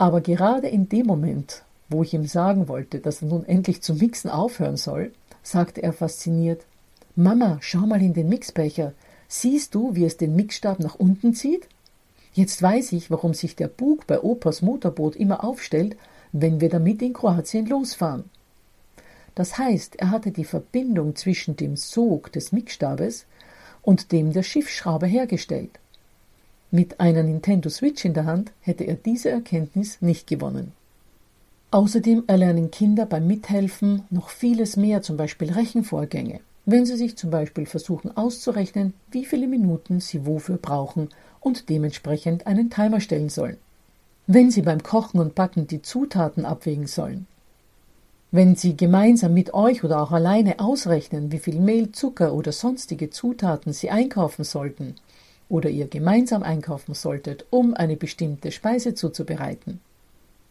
Aber 0.04 0.20
gerade 0.20 0.68
in 0.68 0.90
dem 0.90 1.06
Moment, 1.06 1.62
wo 1.88 2.02
ich 2.02 2.12
ihm 2.12 2.26
sagen 2.26 2.68
wollte, 2.68 2.98
dass 2.98 3.22
er 3.22 3.28
nun 3.28 3.46
endlich 3.46 3.80
zu 3.80 3.94
mixen 3.94 4.28
aufhören 4.28 4.76
soll, 4.76 5.12
sagte 5.42 5.82
er 5.82 5.94
fasziniert 5.94 6.66
Mama, 7.16 7.56
schau 7.62 7.86
mal 7.86 8.02
in 8.02 8.12
den 8.12 8.28
Mixbecher. 8.28 8.92
Siehst 9.28 9.74
du, 9.74 9.94
wie 9.94 10.04
es 10.04 10.18
den 10.18 10.36
Mixstab 10.36 10.78
nach 10.78 10.96
unten 10.96 11.32
zieht? 11.32 11.70
Jetzt 12.34 12.60
weiß 12.60 12.92
ich, 12.92 13.10
warum 13.10 13.32
sich 13.32 13.56
der 13.56 13.68
Bug 13.68 14.06
bei 14.06 14.20
Opas 14.20 14.60
Motorboot 14.60 15.16
immer 15.16 15.42
aufstellt, 15.42 15.96
wenn 16.32 16.60
wir 16.60 16.68
damit 16.68 17.00
in 17.00 17.14
Kroatien 17.14 17.64
losfahren. 17.64 18.24
Das 19.34 19.56
heißt, 19.56 19.96
er 19.96 20.10
hatte 20.10 20.32
die 20.32 20.44
Verbindung 20.44 21.16
zwischen 21.16 21.56
dem 21.56 21.76
Sog 21.76 22.30
des 22.30 22.52
Mixstabes 22.52 23.24
und 23.80 24.12
dem 24.12 24.34
der 24.34 24.42
Schiffsschraube 24.42 25.06
hergestellt. 25.06 25.80
Mit 26.74 26.98
einer 26.98 27.22
Nintendo 27.22 27.70
Switch 27.70 28.04
in 28.04 28.14
der 28.14 28.24
Hand 28.24 28.50
hätte 28.60 28.82
er 28.82 28.96
diese 28.96 29.30
Erkenntnis 29.30 29.98
nicht 30.00 30.26
gewonnen. 30.26 30.72
Außerdem 31.70 32.24
erlernen 32.26 32.72
Kinder 32.72 33.06
beim 33.06 33.28
Mithelfen 33.28 34.02
noch 34.10 34.28
vieles 34.28 34.76
mehr, 34.76 35.00
zum 35.00 35.16
Beispiel 35.16 35.52
Rechenvorgänge. 35.52 36.40
Wenn 36.66 36.84
sie 36.84 36.96
sich 36.96 37.16
zum 37.16 37.30
Beispiel 37.30 37.66
versuchen 37.66 38.16
auszurechnen, 38.16 38.92
wie 39.12 39.24
viele 39.24 39.46
Minuten 39.46 40.00
sie 40.00 40.26
wofür 40.26 40.56
brauchen 40.56 41.10
und 41.38 41.68
dementsprechend 41.68 42.48
einen 42.48 42.70
Timer 42.70 42.98
stellen 42.98 43.28
sollen. 43.28 43.58
Wenn 44.26 44.50
sie 44.50 44.62
beim 44.62 44.82
Kochen 44.82 45.20
und 45.20 45.36
Backen 45.36 45.68
die 45.68 45.80
Zutaten 45.80 46.44
abwägen 46.44 46.88
sollen. 46.88 47.28
Wenn 48.32 48.56
sie 48.56 48.76
gemeinsam 48.76 49.32
mit 49.32 49.54
euch 49.54 49.84
oder 49.84 50.02
auch 50.02 50.10
alleine 50.10 50.58
ausrechnen, 50.58 51.30
wie 51.30 51.38
viel 51.38 51.60
Mehl, 51.60 51.92
Zucker 51.92 52.34
oder 52.34 52.50
sonstige 52.50 53.10
Zutaten 53.10 53.72
sie 53.72 53.90
einkaufen 53.90 54.42
sollten 54.42 54.96
oder 55.48 55.70
ihr 55.70 55.88
gemeinsam 55.88 56.42
einkaufen 56.42 56.94
solltet, 56.94 57.46
um 57.50 57.74
eine 57.74 57.96
bestimmte 57.96 58.50
Speise 58.50 58.94
zuzubereiten. 58.94 59.80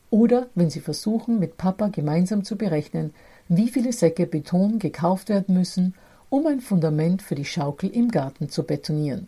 Oder 0.10 0.48
wenn 0.54 0.70
Sie 0.70 0.80
versuchen, 0.80 1.40
mit 1.40 1.58
Papa 1.58 1.88
gemeinsam 1.88 2.44
zu 2.44 2.56
berechnen, 2.56 3.14
wie 3.50 3.70
viele 3.70 3.92
Säcke 3.92 4.28
Beton 4.28 4.80
gekauft 4.80 5.30
werden 5.30 5.56
müssen, 5.56 5.96
um 6.30 6.46
ein 6.48 6.62
Fundament 6.62 7.22
für 7.22 7.36
die 7.36 7.46
Schaukel 7.46 7.90
im 7.90 8.10
Garten 8.10 8.50
zu 8.50 8.64
betonieren. 8.64 9.28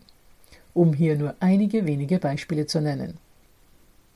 Um 0.74 0.94
hier 0.94 1.18
nur 1.18 1.36
einige 1.40 1.86
wenige 1.86 2.20
Beispiele 2.20 2.68
zu 2.68 2.82
nennen. 2.82 3.18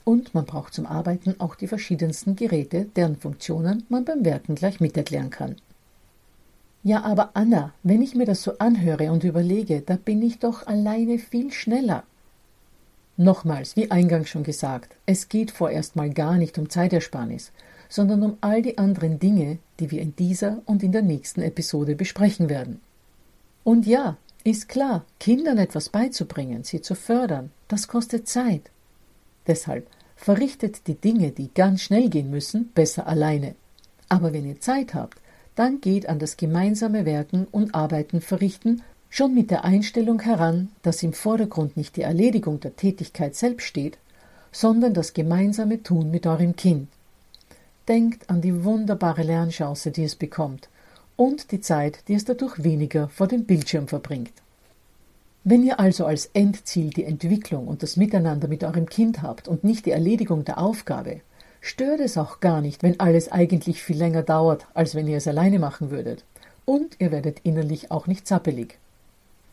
Und 0.04 0.34
man 0.34 0.46
braucht 0.46 0.74
zum 0.74 0.86
Arbeiten 0.86 1.36
auch 1.40 1.56
die 1.56 1.68
verschiedensten 1.68 2.36
Geräte, 2.36 2.86
deren 2.96 3.16
Funktionen 3.16 3.84
man 3.90 4.06
beim 4.06 4.26
Werken 4.26 4.56
gleich 4.56 4.80
miterklären 4.80 5.30
kann. 5.30 5.56
Ja, 6.84 7.04
aber 7.04 7.32
Anna, 7.34 7.74
wenn 7.84 8.02
ich 8.02 8.16
mir 8.16 8.26
das 8.26 8.42
so 8.42 8.58
anhöre 8.58 9.12
und 9.12 9.24
überlege, 9.24 9.82
da 9.82 9.98
bin 9.98 10.22
ich 10.22 10.40
doch 10.40 10.66
alleine 10.66 11.20
viel 11.20 11.52
schneller. 11.52 12.04
Nochmals, 13.18 13.76
wie 13.76 13.92
eingangs 13.92 14.30
schon 14.30 14.44
gesagt, 14.44 14.96
es 15.06 15.28
geht 15.28 15.52
vorerst 15.52 15.98
mal 15.98 16.10
gar 16.10 16.38
nicht 16.38 16.58
um 16.58 16.70
Zeitersparnis, 16.70 17.52
sondern 17.90 18.24
um 18.24 18.38
all 18.40 18.62
die 18.62 18.78
anderen 18.78 19.20
Dinge, 19.20 19.58
die 19.80 19.92
wir 19.92 20.02
in 20.02 20.16
dieser 20.16 20.62
und 20.66 20.84
in 20.84 20.94
der 20.94 21.02
nächsten 21.02 21.42
Episode 21.42 21.96
besprechen 21.96 22.48
werden. 22.48 22.80
Und 23.66 23.86
ja, 23.86 24.16
ist 24.46 24.70
klar, 24.70 25.04
Kindern 25.20 25.58
etwas 25.58 25.90
beizubringen, 25.90 26.64
sie 26.64 26.82
zu 26.82 26.96
fördern, 26.96 27.52
das 27.68 27.90
kostet 27.90 28.30
Zeit. 28.30 28.72
Deshalb 29.48 29.86
verrichtet 30.16 30.88
die 30.88 30.96
Dinge, 30.96 31.32
die 31.32 31.50
ganz 31.54 31.82
schnell 31.82 32.10
gehen 32.10 32.30
müssen, 32.30 32.72
besser 32.74 33.06
alleine. 33.06 33.56
Aber 34.08 34.32
wenn 34.32 34.48
ihr 34.48 34.62
Zeit 34.62 34.94
habt, 34.94 35.20
dann 35.60 35.82
geht 35.82 36.08
an 36.08 36.20
das 36.20 36.38
gemeinsame 36.38 37.04
Werken 37.04 37.46
und 37.52 37.76
Arbeiten 37.76 38.22
verrichten 38.22 38.82
schon 39.10 39.34
mit 39.34 39.52
der 39.52 39.66
Einstellung 39.66 40.22
heran, 40.22 40.70
dass 40.84 41.04
im 41.04 41.12
Vordergrund 41.12 41.76
nicht 41.76 41.98
die 41.98 42.02
Erledigung 42.02 42.62
der 42.62 42.78
Tätigkeit 42.78 43.36
selbst 43.36 43.66
steht, 43.66 43.98
sondern 44.54 44.94
das 44.94 45.14
gemeinsame 45.14 45.84
Tun 45.84 46.12
mit 46.12 46.26
eurem 46.26 46.56
Kind. 46.56 46.88
Denkt 47.90 48.30
an 48.30 48.40
die 48.40 48.64
wunderbare 48.64 49.24
Lernchance, 49.24 49.92
die 49.92 50.06
es 50.06 50.16
bekommt, 50.16 50.70
und 51.18 51.52
die 51.52 51.60
Zeit, 51.60 52.08
die 52.08 52.14
es 52.14 52.24
dadurch 52.24 52.64
weniger 52.64 53.10
vor 53.10 53.28
dem 53.28 53.44
Bildschirm 53.44 53.90
verbringt. 53.90 54.32
Wenn 55.44 55.66
ihr 55.66 55.78
also 55.78 56.06
als 56.06 56.28
Endziel 56.28 56.92
die 56.92 57.04
Entwicklung 57.04 57.68
und 57.68 57.84
das 57.84 57.98
Miteinander 57.98 58.48
mit 58.48 58.64
eurem 58.64 58.86
Kind 58.86 59.24
habt 59.24 59.50
und 59.50 59.66
nicht 59.66 59.86
die 59.86 59.92
Erledigung 59.92 60.46
der 60.46 60.58
Aufgabe, 60.58 61.20
stört 61.62 62.00
es 62.00 62.18
auch 62.18 62.40
gar 62.40 62.62
nicht, 62.62 62.84
wenn 62.84 63.00
alles 63.00 63.32
eigentlich 63.32 63.84
viel 63.84 63.98
länger 63.98 64.24
dauert, 64.24 64.66
als 64.74 64.96
wenn 64.96 65.08
ihr 65.08 65.18
es 65.18 65.28
alleine 65.28 65.60
machen 65.60 65.92
würdet. 65.92 66.24
Und 66.66 66.96
ihr 67.00 67.12
werdet 67.12 67.40
innerlich 67.44 67.92
auch 67.92 68.08
nicht 68.08 68.28
zappelig. 68.28 68.78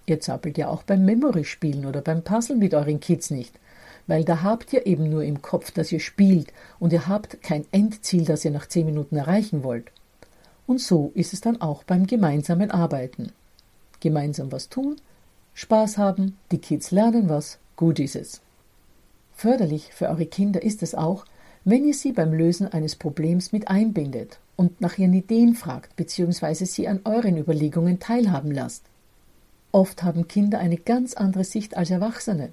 Ihr 0.06 0.20
zappelt 0.20 0.56
ja 0.56 0.68
auch 0.68 0.82
beim 0.82 1.04
Memory-Spielen 1.04 1.86
oder 1.86 2.00
beim 2.00 2.22
Puzzle 2.22 2.56
mit 2.56 2.74
euren 2.74 3.00
Kids 3.00 3.30
nicht, 3.30 3.58
weil 4.06 4.24
da 4.24 4.42
habt 4.42 4.72
ihr 4.72 4.86
eben 4.86 5.08
nur 5.10 5.24
im 5.24 5.42
Kopf, 5.42 5.72
dass 5.72 5.90
ihr 5.90 6.00
spielt 6.00 6.52
und 6.78 6.92
ihr 6.92 7.08
habt 7.08 7.42
kein 7.42 7.64
Endziel, 7.72 8.24
das 8.24 8.44
ihr 8.44 8.52
nach 8.52 8.68
zehn 8.68 8.86
Minuten 8.86 9.16
erreichen 9.16 9.64
wollt. 9.64 9.90
Und 10.66 10.80
so 10.80 11.10
ist 11.14 11.32
es 11.32 11.40
dann 11.40 11.60
auch 11.60 11.82
beim 11.82 12.06
gemeinsamen 12.06 12.70
Arbeiten. 12.70 13.32
Gemeinsam 14.00 14.52
was 14.52 14.68
tun, 14.68 14.96
Spaß 15.54 15.98
haben, 15.98 16.36
die 16.52 16.58
Kids 16.58 16.90
lernen 16.90 17.28
was, 17.28 17.58
gut 17.76 17.98
ist 17.98 18.14
es. 18.14 18.42
Förderlich 19.34 19.92
für 19.92 20.08
eure 20.08 20.26
Kinder 20.26 20.62
ist 20.62 20.82
es 20.82 20.94
auch, 20.94 21.24
wenn 21.68 21.84
ihr 21.84 21.94
sie 21.94 22.12
beim 22.12 22.32
Lösen 22.32 22.68
eines 22.72 22.94
Problems 22.94 23.50
mit 23.50 23.66
einbindet 23.66 24.38
und 24.54 24.80
nach 24.80 24.98
ihren 24.98 25.12
Ideen 25.12 25.56
fragt 25.56 25.96
bzw. 25.96 26.64
sie 26.64 26.86
an 26.86 27.00
euren 27.02 27.36
Überlegungen 27.36 27.98
teilhaben 27.98 28.52
lasst. 28.52 28.84
Oft 29.72 30.04
haben 30.04 30.28
Kinder 30.28 30.60
eine 30.60 30.76
ganz 30.76 31.14
andere 31.14 31.42
Sicht 31.42 31.76
als 31.76 31.90
Erwachsene. 31.90 32.52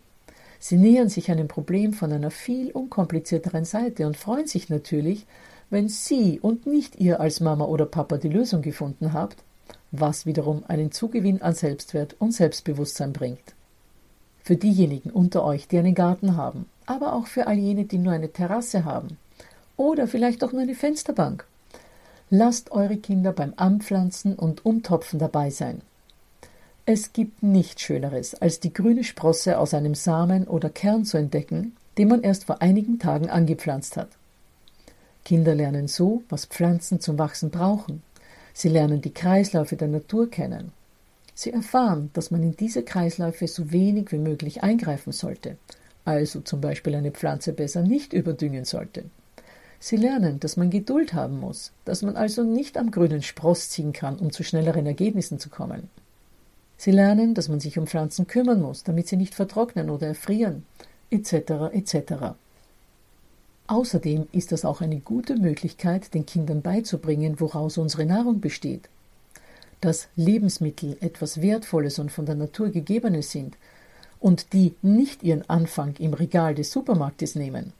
Sie 0.57 0.77
nähern 0.77 1.09
sich 1.09 1.29
einem 1.29 1.47
Problem 1.47 1.93
von 1.93 2.11
einer 2.11 2.31
viel 2.31 2.71
unkomplizierteren 2.71 3.65
Seite 3.65 4.07
und 4.07 4.17
freuen 4.17 4.47
sich 4.47 4.69
natürlich, 4.69 5.27
wenn 5.69 5.89
Sie 5.89 6.39
und 6.39 6.65
nicht 6.65 6.99
ihr 6.99 7.19
als 7.19 7.39
Mama 7.39 7.65
oder 7.65 7.85
Papa 7.85 8.17
die 8.17 8.29
Lösung 8.29 8.63
gefunden 8.63 9.13
habt, 9.13 9.37
was 9.91 10.25
wiederum 10.25 10.63
einen 10.67 10.91
Zugewinn 10.91 11.39
an 11.43 11.53
Selbstwert 11.53 12.15
und 12.17 12.31
Selbstbewusstsein 12.31 13.13
bringt. 13.13 13.53
Für 14.43 14.57
diejenigen 14.57 15.09
unter 15.09 15.43
euch, 15.43 15.67
die 15.67 15.77
einen 15.77 15.95
Garten 15.95 16.35
haben, 16.35 16.65
aber 16.85 17.13
auch 17.13 17.27
für 17.27 17.47
all 17.47 17.57
jene, 17.57 17.85
die 17.85 17.97
nur 17.97 18.13
eine 18.13 18.31
Terrasse 18.31 18.85
haben 18.85 19.17
oder 19.77 20.07
vielleicht 20.07 20.43
auch 20.43 20.51
nur 20.51 20.61
eine 20.61 20.75
Fensterbank. 20.75 21.45
Lasst 22.29 22.71
eure 22.71 22.97
Kinder 22.97 23.31
beim 23.31 23.53
Anpflanzen 23.55 24.35
und 24.35 24.65
Umtopfen 24.65 25.19
dabei 25.19 25.49
sein. 25.49 25.81
Es 26.85 27.13
gibt 27.13 27.43
nichts 27.43 27.81
Schöneres, 27.81 28.35
als 28.35 28.59
die 28.59 28.73
grüne 28.73 29.03
Sprosse 29.03 29.57
aus 29.57 29.73
einem 29.73 29.95
Samen 29.95 30.47
oder 30.47 30.69
Kern 30.69 31.05
zu 31.05 31.17
entdecken, 31.17 31.75
den 31.97 32.09
man 32.09 32.23
erst 32.23 32.45
vor 32.45 32.61
einigen 32.61 32.99
Tagen 32.99 33.29
angepflanzt 33.29 33.95
hat. 33.95 34.09
Kinder 35.23 35.55
lernen 35.55 35.87
so, 35.87 36.23
was 36.27 36.45
Pflanzen 36.45 36.99
zum 36.99 37.17
Wachsen 37.17 37.49
brauchen. 37.49 38.03
Sie 38.53 38.67
lernen 38.67 39.01
die 39.01 39.13
Kreisläufe 39.13 39.77
der 39.77 39.87
Natur 39.87 40.29
kennen. 40.29 40.73
Sie 41.35 41.51
erfahren, 41.51 42.09
dass 42.13 42.31
man 42.31 42.43
in 42.43 42.55
diese 42.55 42.83
Kreisläufe 42.83 43.47
so 43.47 43.71
wenig 43.71 44.11
wie 44.11 44.19
möglich 44.19 44.63
eingreifen 44.63 45.11
sollte, 45.11 45.57
also 46.05 46.41
zum 46.41 46.61
Beispiel 46.61 46.95
eine 46.95 47.11
Pflanze 47.11 47.53
besser 47.53 47.81
nicht 47.81 48.13
überdüngen 48.13 48.65
sollte. 48.65 49.05
Sie 49.79 49.97
lernen, 49.97 50.39
dass 50.39 50.55
man 50.55 50.69
Geduld 50.69 51.13
haben 51.13 51.39
muss, 51.39 51.73
dass 51.83 52.03
man 52.03 52.15
also 52.15 52.43
nicht 52.43 52.77
am 52.77 52.91
grünen 52.91 53.21
Spross 53.21 53.69
ziehen 53.69 53.91
kann, 53.91 54.17
um 54.17 54.31
zu 54.31 54.43
schnelleren 54.43 54.85
Ergebnissen 54.85 55.39
zu 55.39 55.49
kommen. 55.49 55.89
Sie 56.77 56.91
lernen, 56.91 57.33
dass 57.33 57.49
man 57.49 57.59
sich 57.59 57.77
um 57.77 57.87
Pflanzen 57.87 58.27
kümmern 58.27 58.61
muss, 58.61 58.83
damit 58.83 59.07
sie 59.07 59.17
nicht 59.17 59.35
vertrocknen 59.35 59.89
oder 59.89 60.07
erfrieren, 60.07 60.65
etc. 61.09 61.73
etc. 61.73 62.13
Außerdem 63.67 64.27
ist 64.31 64.51
das 64.51 64.65
auch 64.65 64.81
eine 64.81 64.99
gute 64.99 65.35
Möglichkeit, 65.35 66.13
den 66.13 66.25
Kindern 66.25 66.61
beizubringen, 66.61 67.39
woraus 67.39 67.77
unsere 67.77 68.05
Nahrung 68.05 68.39
besteht. 68.39 68.89
Dass 69.83 70.07
Lebensmittel 70.15 70.95
etwas 71.01 71.41
Wertvolles 71.41 71.99
und 71.99 72.09
von 72.09 72.25
der 72.25 72.35
Natur 72.35 72.69
gegebenes 72.69 73.31
sind 73.31 73.57
und 74.21 74.53
die 74.53 74.75
nicht 74.81 75.23
ihren 75.23 75.49
Anfang 75.49 75.95
im 75.99 76.13
Regal 76.13 76.55
des 76.55 76.71
Supermarktes 76.71 77.35
nehmen. 77.35 77.73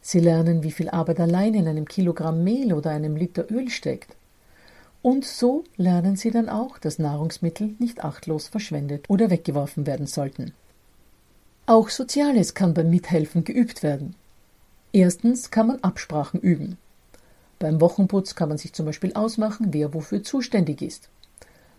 Sie 0.00 0.20
lernen, 0.20 0.62
wie 0.62 0.72
viel 0.72 0.88
Arbeit 0.88 1.20
allein 1.20 1.52
in 1.52 1.68
einem 1.68 1.86
Kilogramm 1.86 2.42
Mehl 2.42 2.72
oder 2.72 2.90
einem 2.90 3.14
Liter 3.16 3.50
Öl 3.50 3.68
steckt 3.68 4.16
und 5.02 5.24
so 5.24 5.64
lernen 5.76 6.14
sie 6.16 6.30
dann 6.30 6.48
auch, 6.48 6.78
dass 6.78 7.00
Nahrungsmittel 7.00 7.74
nicht 7.78 8.04
achtlos 8.04 8.46
verschwendet 8.46 9.10
oder 9.10 9.30
weggeworfen 9.30 9.84
werden 9.84 10.06
sollten. 10.06 10.54
Auch 11.66 11.90
Soziales 11.90 12.54
kann 12.54 12.72
beim 12.72 12.88
Mithelfen 12.88 13.44
geübt 13.44 13.82
werden. 13.82 14.14
Erstens 14.92 15.50
kann 15.50 15.66
man 15.66 15.80
Absprachen 15.82 16.40
üben. 16.40 16.78
Beim 17.62 17.80
Wochenputz 17.80 18.34
kann 18.34 18.48
man 18.48 18.58
sich 18.58 18.72
zum 18.72 18.86
Beispiel 18.86 19.12
ausmachen, 19.12 19.68
wer 19.70 19.94
wofür 19.94 20.24
zuständig 20.24 20.82
ist. 20.82 21.08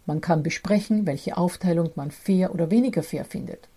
Man 0.06 0.22
kann 0.22 0.42
besprechen, 0.42 1.06
welche 1.06 1.36
Aufteilung 1.36 1.92
man 1.96 2.10
fair 2.10 2.54
oder 2.54 2.72
weniger 2.72 3.04
fair 3.04 3.26
findet. 3.26 3.68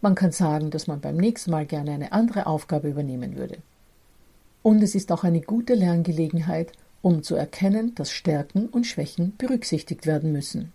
Man 0.00 0.14
kann 0.14 0.30
sagen, 0.30 0.70
dass 0.70 0.86
man 0.86 1.00
beim 1.00 1.16
nächsten 1.16 1.50
Mal 1.50 1.66
gerne 1.66 1.90
eine 1.90 2.12
andere 2.12 2.46
Aufgabe 2.46 2.88
übernehmen 2.88 3.36
würde. 3.36 3.58
Und 4.62 4.80
es 4.80 4.94
ist 4.94 5.10
auch 5.10 5.24
eine 5.24 5.40
gute 5.40 5.74
Lerngelegenheit, 5.74 6.70
um 7.02 7.24
zu 7.24 7.34
erkennen, 7.34 7.96
dass 7.96 8.12
Stärken 8.12 8.68
und 8.68 8.86
Schwächen 8.86 9.34
berücksichtigt 9.36 10.06
werden 10.06 10.30
müssen. 10.30 10.72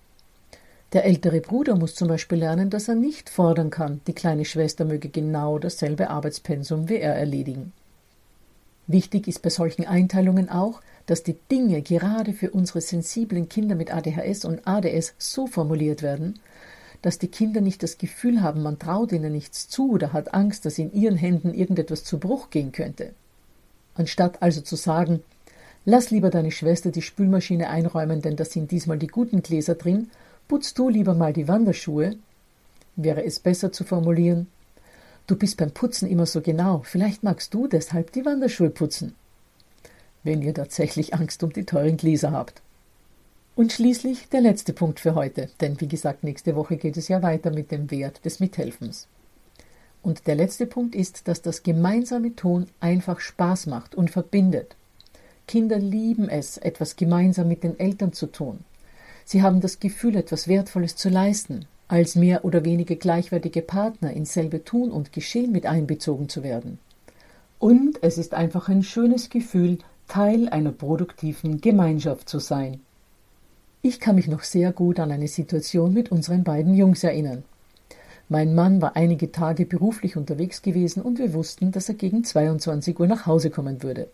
Der 0.92 1.06
ältere 1.06 1.40
Bruder 1.40 1.78
muss 1.78 1.96
zum 1.96 2.10
Beispiel 2.10 2.40
lernen, 2.40 2.70
dass 2.70 2.90
er 2.90 2.96
nicht 2.96 3.30
fordern 3.30 3.70
kann, 3.70 4.02
die 4.08 4.14
kleine 4.14 4.44
Schwester 4.44 4.84
möge 4.84 5.08
genau 5.08 5.58
dasselbe 5.58 6.10
Arbeitspensum 6.10 6.90
wie 6.90 6.98
er 6.98 7.16
erledigen. 7.16 7.72
Wichtig 8.90 9.28
ist 9.28 9.44
bei 9.44 9.52
solchen 9.52 9.86
Einteilungen 9.86 10.50
auch, 10.50 10.82
dass 11.06 11.22
die 11.22 11.38
Dinge 11.52 11.84
gerade 11.84 12.34
für 12.34 12.50
unsere 12.50 12.82
sensiblen 12.82 13.48
Kinder 13.48 13.76
mit 13.76 13.94
ADHS 13.94 14.46
und 14.46 14.68
ADS 14.68 15.14
so 15.20 15.46
formuliert 15.46 16.02
werden, 16.02 16.40
dass 17.04 17.20
die 17.20 17.28
Kinder 17.28 17.62
nicht 17.62 17.84
das 17.84 18.00
Gefühl 18.00 18.42
haben, 18.42 18.64
man 18.64 18.80
traut 18.80 19.12
ihnen 19.12 19.32
nichts 19.32 19.70
zu 19.70 19.92
oder 19.92 20.12
hat 20.12 20.34
Angst, 20.34 20.66
dass 20.66 20.80
in 20.80 20.92
ihren 20.92 21.18
Händen 21.18 21.54
irgendetwas 21.54 22.04
zu 22.04 22.18
Bruch 22.18 22.50
gehen 22.50 22.72
könnte. 22.72 23.14
Anstatt 23.94 24.42
also 24.42 24.62
zu 24.62 24.76
sagen, 24.76 25.22
Lass 25.86 26.12
lieber 26.12 26.30
deine 26.30 26.52
Schwester 26.52 26.92
die 26.92 27.02
Spülmaschine 27.02 27.70
einräumen, 27.70 28.22
denn 28.22 28.36
da 28.36 28.46
sind 28.46 28.72
diesmal 28.72 28.98
die 28.98 29.08
guten 29.08 29.42
Gläser 29.42 29.76
drin. 29.76 30.10
Putz 30.48 30.74
du 30.74 30.90
lieber 30.90 31.14
mal 31.14 31.32
die 31.32 31.48
Wanderschuhe. 31.48 32.16
Wäre 32.96 33.24
es 33.24 33.40
besser 33.40 33.72
zu 33.72 33.84
formulieren, 33.84 34.48
du 35.30 35.36
bist 35.36 35.58
beim 35.58 35.72
Putzen 35.72 36.10
immer 36.10 36.26
so 36.26 36.42
genau, 36.42 36.82
vielleicht 36.84 37.24
magst 37.24 37.54
du 37.54 37.68
deshalb 37.68 38.12
die 38.14 38.26
Wanderschuhe 38.26 38.70
putzen. 38.70 39.16
Wenn 40.24 40.42
ihr 40.42 40.54
tatsächlich 40.54 41.14
Angst 41.14 41.44
um 41.44 41.54
die 41.54 41.66
teuren 41.66 41.98
Gläser 41.98 42.32
habt. 42.32 42.62
Und 43.56 43.72
schließlich 43.72 44.30
der 44.30 44.42
letzte 44.42 44.74
Punkt 44.74 45.00
für 45.00 45.16
heute, 45.16 45.50
denn 45.62 45.80
wie 45.82 45.88
gesagt, 45.88 46.24
nächste 46.24 46.56
Woche 46.56 46.78
geht 46.78 46.98
es 46.98 47.08
ja 47.08 47.22
weiter 47.22 47.52
mit 47.52 47.72
dem 47.72 47.92
Wert 47.92 48.24
des 48.26 48.40
Mithelfens. 48.40 49.08
Und 50.02 50.28
der 50.28 50.36
letzte 50.36 50.66
Punkt 50.66 50.96
ist, 50.96 51.28
dass 51.28 51.42
das 51.42 51.62
gemeinsame 51.62 52.36
Tun 52.36 52.68
einfach 52.80 53.20
Spaß 53.20 53.68
macht 53.68 53.96
und 53.96 54.10
verbindet. 54.10 54.76
Kinder 55.48 55.78
lieben 55.78 56.30
es, 56.30 56.58
etwas 56.58 56.96
gemeinsam 56.96 57.48
mit 57.48 57.64
den 57.64 57.80
Eltern 57.80 58.14
zu 58.14 58.28
tun. 58.28 58.60
Sie 59.26 59.42
haben 59.42 59.62
das 59.62 59.80
Gefühl, 59.80 60.16
etwas 60.16 60.48
Wertvolles 60.48 60.96
zu 60.96 61.10
leisten, 61.10 61.66
als 61.90 62.16
mehr 62.16 62.46
oder 62.46 62.64
weniger 62.64 62.96
gleichwertige 62.96 63.62
Partner 63.62 64.14
in 64.14 64.24
selbe 64.24 64.64
Tun 64.64 64.92
und 64.92 65.12
Geschehen 65.12 65.52
mit 65.52 65.66
einbezogen 65.66 66.30
zu 66.30 66.44
werden. 66.44 66.80
Und 67.58 68.02
es 68.02 68.18
ist 68.18 68.34
einfach 68.34 68.70
ein 68.70 68.84
schönes 68.84 69.30
Gefühl, 69.30 69.80
Teil 70.08 70.48
einer 70.50 70.72
produktiven 70.72 71.60
Gemeinschaft 71.60 72.30
zu 72.30 72.40
sein. 72.40 72.80
Ich 73.82 74.00
kann 74.00 74.16
mich 74.16 74.28
noch 74.28 74.44
sehr 74.44 74.72
gut 74.72 75.00
an 75.00 75.12
eine 75.12 75.28
Situation 75.28 75.94
mit 75.94 76.12
unseren 76.12 76.44
beiden 76.44 76.74
Jungs 76.74 77.04
erinnern. 77.04 77.44
Mein 78.28 78.54
Mann 78.54 78.82
war 78.82 78.96
einige 78.96 79.32
Tage 79.32 79.66
beruflich 79.66 80.16
unterwegs 80.16 80.62
gewesen 80.62 81.02
und 81.02 81.18
wir 81.18 81.34
wussten, 81.34 81.72
dass 81.72 81.90
er 81.90 81.96
gegen 81.96 82.24
22 82.24 83.00
Uhr 83.00 83.08
nach 83.08 83.26
Hause 83.26 83.50
kommen 83.50 83.82
würde. 83.82 84.08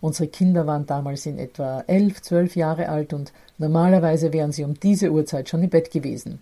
Unsere 0.00 0.28
Kinder 0.28 0.66
waren 0.66 0.86
damals 0.86 1.26
in 1.26 1.38
etwa 1.38 1.82
elf, 1.86 2.22
zwölf 2.22 2.54
Jahre 2.54 2.88
alt 2.88 3.12
und 3.12 3.32
normalerweise 3.58 4.32
wären 4.32 4.52
sie 4.52 4.62
um 4.62 4.78
diese 4.78 5.10
Uhrzeit 5.10 5.48
schon 5.48 5.64
im 5.64 5.70
Bett 5.70 5.90
gewesen. 5.90 6.40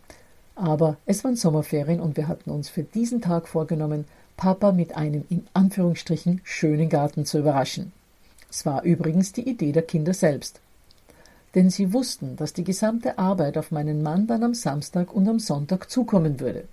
Aber 0.55 0.97
es 1.07 1.25
waren 1.25 1.37
Sommerferien 1.37 2.01
und 2.01 2.17
wir 2.17 2.29
hatten 2.29 2.51
uns 2.51 2.69
für 2.69 2.83
diesen 2.83 3.21
Tag 3.21 3.49
vorgenommen, 3.49 4.05
Papa 4.37 4.73
mit 4.73 4.97
einem 4.97 5.25
in 5.31 5.47
Anführungsstrichen 5.55 6.41
schönen 6.45 6.88
Garten 6.88 7.25
zu 7.25 7.38
überraschen. 7.38 7.93
Es 8.51 8.67
war 8.67 8.83
übrigens 8.83 9.33
die 9.33 9.49
Idee 9.49 9.73
der 9.73 9.83
Kinder 9.83 10.15
selbst. 10.15 10.61
Denn 11.55 11.71
sie 11.71 11.93
wussten, 11.93 12.37
dass 12.37 12.53
die 12.53 12.65
gesamte 12.65 13.19
Arbeit 13.19 13.57
auf 13.59 13.71
meinen 13.71 14.03
Mann 14.03 14.27
dann 14.27 14.43
am 14.43 14.55
Samstag 14.55 15.15
und 15.15 15.29
am 15.29 15.38
Sonntag 15.38 15.91
zukommen 15.91 16.41
würde. 16.41 16.65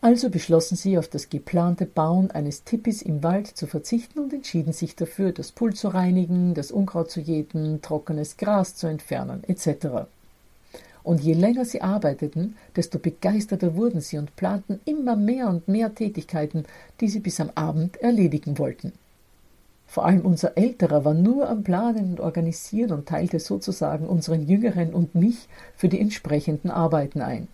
Also 0.00 0.30
beschlossen 0.30 0.76
sie, 0.76 0.98
auf 0.98 1.08
das 1.08 1.30
geplante 1.30 1.86
Bauen 1.86 2.30
eines 2.30 2.64
Tipis 2.64 3.02
im 3.02 3.22
Wald 3.22 3.46
zu 3.46 3.66
verzichten 3.66 4.18
und 4.18 4.32
entschieden 4.32 4.72
sich 4.72 4.94
dafür, 4.94 5.32
das 5.32 5.52
Pult 5.52 5.76
zu 5.76 5.88
reinigen, 5.88 6.54
das 6.54 6.70
Unkraut 6.70 7.10
zu 7.10 7.20
jäten, 7.20 7.80
trockenes 7.82 8.36
Gras 8.36 8.74
zu 8.76 8.86
entfernen, 8.86 9.42
etc. 9.44 10.06
Und 11.06 11.20
je 11.20 11.34
länger 11.34 11.64
sie 11.64 11.82
arbeiteten, 11.82 12.56
desto 12.74 12.98
begeisterter 12.98 13.76
wurden 13.76 14.00
sie 14.00 14.18
und 14.18 14.34
planten 14.34 14.80
immer 14.86 15.14
mehr 15.14 15.48
und 15.48 15.68
mehr 15.68 15.94
Tätigkeiten, 15.94 16.64
die 17.00 17.06
sie 17.06 17.20
bis 17.20 17.38
am 17.38 17.52
Abend 17.54 17.96
erledigen 17.98 18.58
wollten. 18.58 18.92
Vor 19.86 20.04
allem 20.04 20.22
unser 20.22 20.58
Älterer 20.58 21.04
war 21.04 21.14
nur 21.14 21.48
am 21.48 21.62
Planen 21.62 22.10
und 22.10 22.18
Organisieren 22.18 22.90
und 22.90 23.06
teilte 23.06 23.38
sozusagen 23.38 24.08
unseren 24.08 24.48
Jüngeren 24.48 24.92
und 24.92 25.14
mich 25.14 25.46
für 25.76 25.88
die 25.88 26.00
entsprechenden 26.00 26.72
Arbeiten 26.72 27.22
ein. 27.22 27.46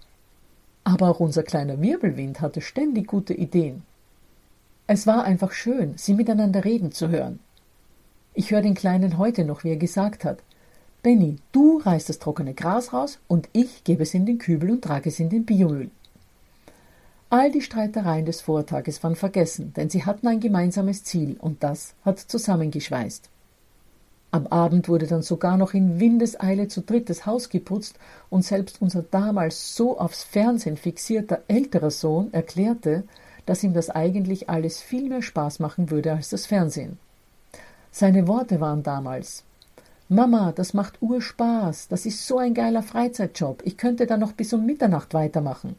Aber 0.83 1.11
auch 1.11 1.21
unser 1.21 1.43
kleiner 1.43 1.79
Wirbelwind 1.79 2.41
hatte 2.41 2.63
ständig 2.63 3.07
gute 3.07 3.35
Ideen. 3.35 3.83
Es 4.87 5.07
war 5.07 5.25
einfach 5.25 5.53
schön, 5.53 5.93
sie 5.99 6.15
miteinander 6.15 6.65
reden 6.65 6.91
zu 6.91 7.11
hören. 7.11 7.39
Ich 8.33 8.51
höre 8.51 8.63
den 8.63 8.75
Kleinen 8.75 9.19
heute 9.19 9.45
noch, 9.45 9.63
wie 9.63 9.73
er 9.73 9.77
gesagt 9.77 10.25
hat, 10.25 10.39
Benny, 11.03 11.39
du 11.51 11.79
reißt 11.79 12.09
das 12.09 12.21
trockene 12.21 12.55
Gras 12.55 12.93
raus 12.93 13.19
und 13.27 13.49
ich 13.53 13.83
gebe 13.83 14.05
es 14.05 14.15
in 14.15 14.25
den 14.25 14.39
Kübel 14.39 14.71
und 14.71 14.85
trage 14.85 15.09
es 15.09 15.19
in 15.19 15.31
den 15.31 15.45
Biomüll. 15.45 15.91
All 17.29 17.51
die 17.51 17.61
Streitereien 17.61 18.25
des 18.25 18.41
Vortages 18.41 19.03
waren 19.03 19.17
vergessen, 19.17 19.73
denn 19.75 19.91
sie 19.91 20.05
hatten 20.05 20.29
ein 20.29 20.39
gemeinsames 20.39 21.03
Ziel 21.03 21.37
und 21.41 21.65
das 21.65 21.95
hat 22.05 22.21
zusammengeschweißt. 22.21 23.31
Am 24.31 24.47
Abend 24.47 24.89
wurde 24.89 25.09
dann 25.09 25.23
sogar 25.23 25.57
noch 25.57 25.75
in 25.75 25.99
Windeseile 25.99 26.69
zu 26.69 26.83
dritt 26.83 27.11
das 27.11 27.27
Haus 27.27 27.49
geputzt 27.49 27.99
und 28.31 28.45
selbst 28.45 28.81
unser 28.81 29.03
damals 29.03 29.75
so 29.75 29.99
aufs 29.99 30.23
Fernsehen 30.23 30.77
fixierter 30.77 31.43
älterer 31.49 31.91
Sohn 31.91 32.33
erklärte, 32.33 33.03
dass 33.45 33.65
ihm 33.65 33.75
das 33.75 33.91
eigentlich 33.91 34.49
alles 34.49 34.81
viel 34.81 35.09
mehr 35.09 35.23
Spaß 35.23 35.59
machen 35.59 35.91
würde 35.91 36.13
als 36.13 36.29
das 36.29 36.47
Fernsehen. 36.47 36.99
Seine 37.91 38.29
Worte 38.29 38.61
waren 38.61 38.85
damals 38.85 39.43
Mama, 40.15 40.53
das 40.53 40.75
macht 40.75 41.01
Urspaß, 41.01 41.89
das 41.89 42.05
ist 42.05 42.27
so 42.27 42.37
ein 42.37 42.53
geiler 42.53 42.83
Freizeitjob, 42.83 43.63
ich 43.65 43.79
könnte 43.79 44.07
da 44.07 44.19
noch 44.19 44.33
bis 44.33 44.53
um 44.53 44.67
Mitternacht 44.67 45.15
weitermachen. 45.15 45.75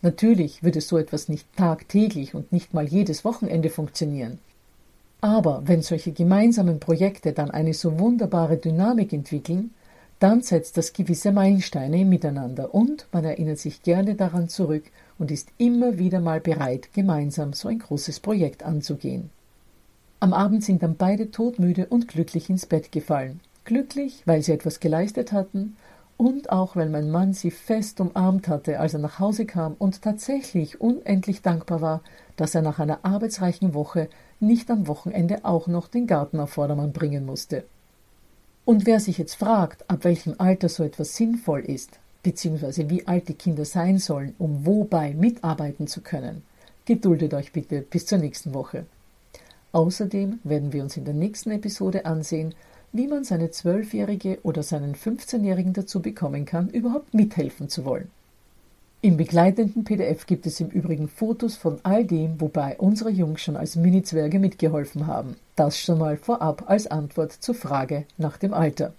Natürlich 0.00 0.62
würde 0.62 0.80
so 0.80 0.96
etwas 0.96 1.28
nicht 1.28 1.48
tagtäglich 1.56 2.36
und 2.36 2.52
nicht 2.52 2.72
mal 2.72 2.86
jedes 2.86 3.24
Wochenende 3.24 3.68
funktionieren. 3.68 4.38
Aber 5.20 5.62
wenn 5.64 5.82
solche 5.82 6.12
gemeinsamen 6.12 6.78
Projekte 6.78 7.32
dann 7.32 7.50
eine 7.50 7.74
so 7.74 7.98
wunderbare 7.98 8.58
Dynamik 8.58 9.12
entwickeln, 9.12 9.70
dann 10.20 10.42
setzt 10.42 10.76
das 10.76 10.92
gewisse 10.92 11.32
Meilensteine 11.32 12.02
im 12.02 12.08
Miteinander 12.08 12.72
und 12.74 13.08
man 13.10 13.24
erinnert 13.24 13.58
sich 13.58 13.82
gerne 13.82 14.14
daran 14.14 14.48
zurück 14.48 14.84
und 15.18 15.32
ist 15.32 15.48
immer 15.58 15.98
wieder 15.98 16.20
mal 16.20 16.40
bereit, 16.40 16.90
gemeinsam 16.94 17.54
so 17.54 17.66
ein 17.66 17.80
großes 17.80 18.20
Projekt 18.20 18.62
anzugehen. 18.62 19.30
Am 20.18 20.32
Abend 20.32 20.64
sind 20.64 20.82
dann 20.82 20.96
beide 20.96 21.30
todmüde 21.30 21.86
und 21.86 22.08
glücklich 22.08 22.48
ins 22.48 22.64
Bett 22.64 22.90
gefallen. 22.90 23.40
Glücklich, 23.64 24.22
weil 24.24 24.42
sie 24.42 24.52
etwas 24.52 24.80
geleistet 24.80 25.30
hatten 25.32 25.76
und 26.16 26.50
auch 26.50 26.74
weil 26.74 26.88
mein 26.88 27.10
Mann 27.10 27.34
sie 27.34 27.50
fest 27.50 28.00
umarmt 28.00 28.48
hatte, 28.48 28.80
als 28.80 28.94
er 28.94 29.00
nach 29.00 29.18
Hause 29.18 29.44
kam 29.44 29.74
und 29.78 30.00
tatsächlich 30.00 30.80
unendlich 30.80 31.42
dankbar 31.42 31.82
war, 31.82 32.00
dass 32.36 32.54
er 32.54 32.62
nach 32.62 32.78
einer 32.78 33.04
arbeitsreichen 33.04 33.74
Woche 33.74 34.08
nicht 34.40 34.70
am 34.70 34.86
Wochenende 34.88 35.44
auch 35.44 35.66
noch 35.66 35.88
den 35.88 36.06
Garten 36.06 36.40
auf 36.40 36.50
Vordermann 36.50 36.92
bringen 36.92 37.26
musste. 37.26 37.64
Und 38.64 38.86
wer 38.86 39.00
sich 39.00 39.18
jetzt 39.18 39.34
fragt, 39.34 39.88
ab 39.90 40.04
welchem 40.04 40.34
Alter 40.38 40.70
so 40.70 40.82
etwas 40.82 41.14
sinnvoll 41.14 41.60
ist, 41.60 41.98
beziehungsweise 42.22 42.88
wie 42.88 43.06
alt 43.06 43.28
die 43.28 43.34
Kinder 43.34 43.66
sein 43.66 43.98
sollen, 43.98 44.34
um 44.38 44.64
wobei 44.64 45.12
mitarbeiten 45.12 45.86
zu 45.86 46.00
können, 46.00 46.42
geduldet 46.86 47.34
euch 47.34 47.52
bitte 47.52 47.82
bis 47.82 48.06
zur 48.06 48.18
nächsten 48.18 48.54
Woche. 48.54 48.86
Außerdem 49.76 50.40
werden 50.42 50.72
wir 50.72 50.82
uns 50.82 50.96
in 50.96 51.04
der 51.04 51.12
nächsten 51.12 51.50
Episode 51.50 52.06
ansehen, 52.06 52.54
wie 52.92 53.06
man 53.06 53.24
seine 53.24 53.50
Zwölfjährige 53.50 54.38
oder 54.42 54.62
seinen 54.62 54.94
15-Jährigen 54.94 55.74
dazu 55.74 56.00
bekommen 56.00 56.46
kann, 56.46 56.70
überhaupt 56.70 57.12
mithelfen 57.12 57.68
zu 57.68 57.84
wollen. 57.84 58.10
Im 59.02 59.18
begleitenden 59.18 59.84
PDF 59.84 60.24
gibt 60.24 60.46
es 60.46 60.60
im 60.60 60.70
Übrigen 60.70 61.08
Fotos 61.08 61.56
von 61.56 61.78
all 61.82 62.06
dem, 62.06 62.40
wobei 62.40 62.78
unsere 62.78 63.10
Jungs 63.10 63.42
schon 63.42 63.58
als 63.58 63.76
Mini-Zwerge 63.76 64.38
mitgeholfen 64.38 65.06
haben. 65.06 65.36
Das 65.56 65.78
schon 65.78 65.98
mal 65.98 66.16
vorab 66.16 66.70
als 66.70 66.86
Antwort 66.86 67.32
zur 67.32 67.54
Frage 67.54 68.06
nach 68.16 68.38
dem 68.38 68.54
Alter. 68.54 68.94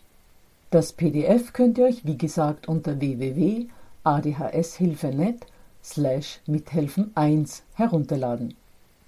Das 0.70 0.94
PDF 0.94 1.54
könnt 1.54 1.80
ihr 1.80 1.86
euch 1.86 2.06
wie 2.06 2.20
gesagt 2.20 2.68
unter 2.68 3.00
www.adhshilfe.net 3.00 5.48
slash 5.84 6.40
mithelfen 6.46 7.10
1 7.16 7.63
herunterladen. 7.74 8.54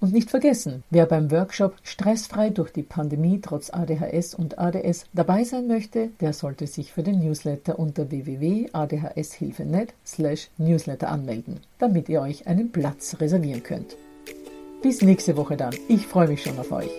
Und 0.00 0.14
nicht 0.14 0.30
vergessen, 0.30 0.82
wer 0.88 1.04
beim 1.04 1.30
Workshop 1.30 1.74
Stressfrei 1.82 2.48
durch 2.48 2.72
die 2.72 2.82
Pandemie 2.82 3.40
trotz 3.42 3.70
ADHS 3.70 4.34
und 4.34 4.58
ADS 4.58 5.04
dabei 5.12 5.44
sein 5.44 5.66
möchte, 5.66 6.08
der 6.20 6.32
sollte 6.32 6.66
sich 6.66 6.92
für 6.92 7.02
den 7.02 7.20
Newsletter 7.20 7.78
unter 7.78 8.10
www.adhshilfe.net 8.10 9.92
slash 10.06 10.48
newsletter 10.56 11.10
anmelden, 11.10 11.60
damit 11.78 12.08
ihr 12.08 12.22
euch 12.22 12.46
einen 12.46 12.72
Platz 12.72 13.16
reservieren 13.20 13.62
könnt. 13.62 13.96
Bis 14.82 15.02
nächste 15.02 15.36
Woche 15.36 15.58
dann. 15.58 15.74
Ich 15.88 16.06
freue 16.06 16.28
mich 16.28 16.42
schon 16.42 16.58
auf 16.58 16.72
euch. 16.72 16.90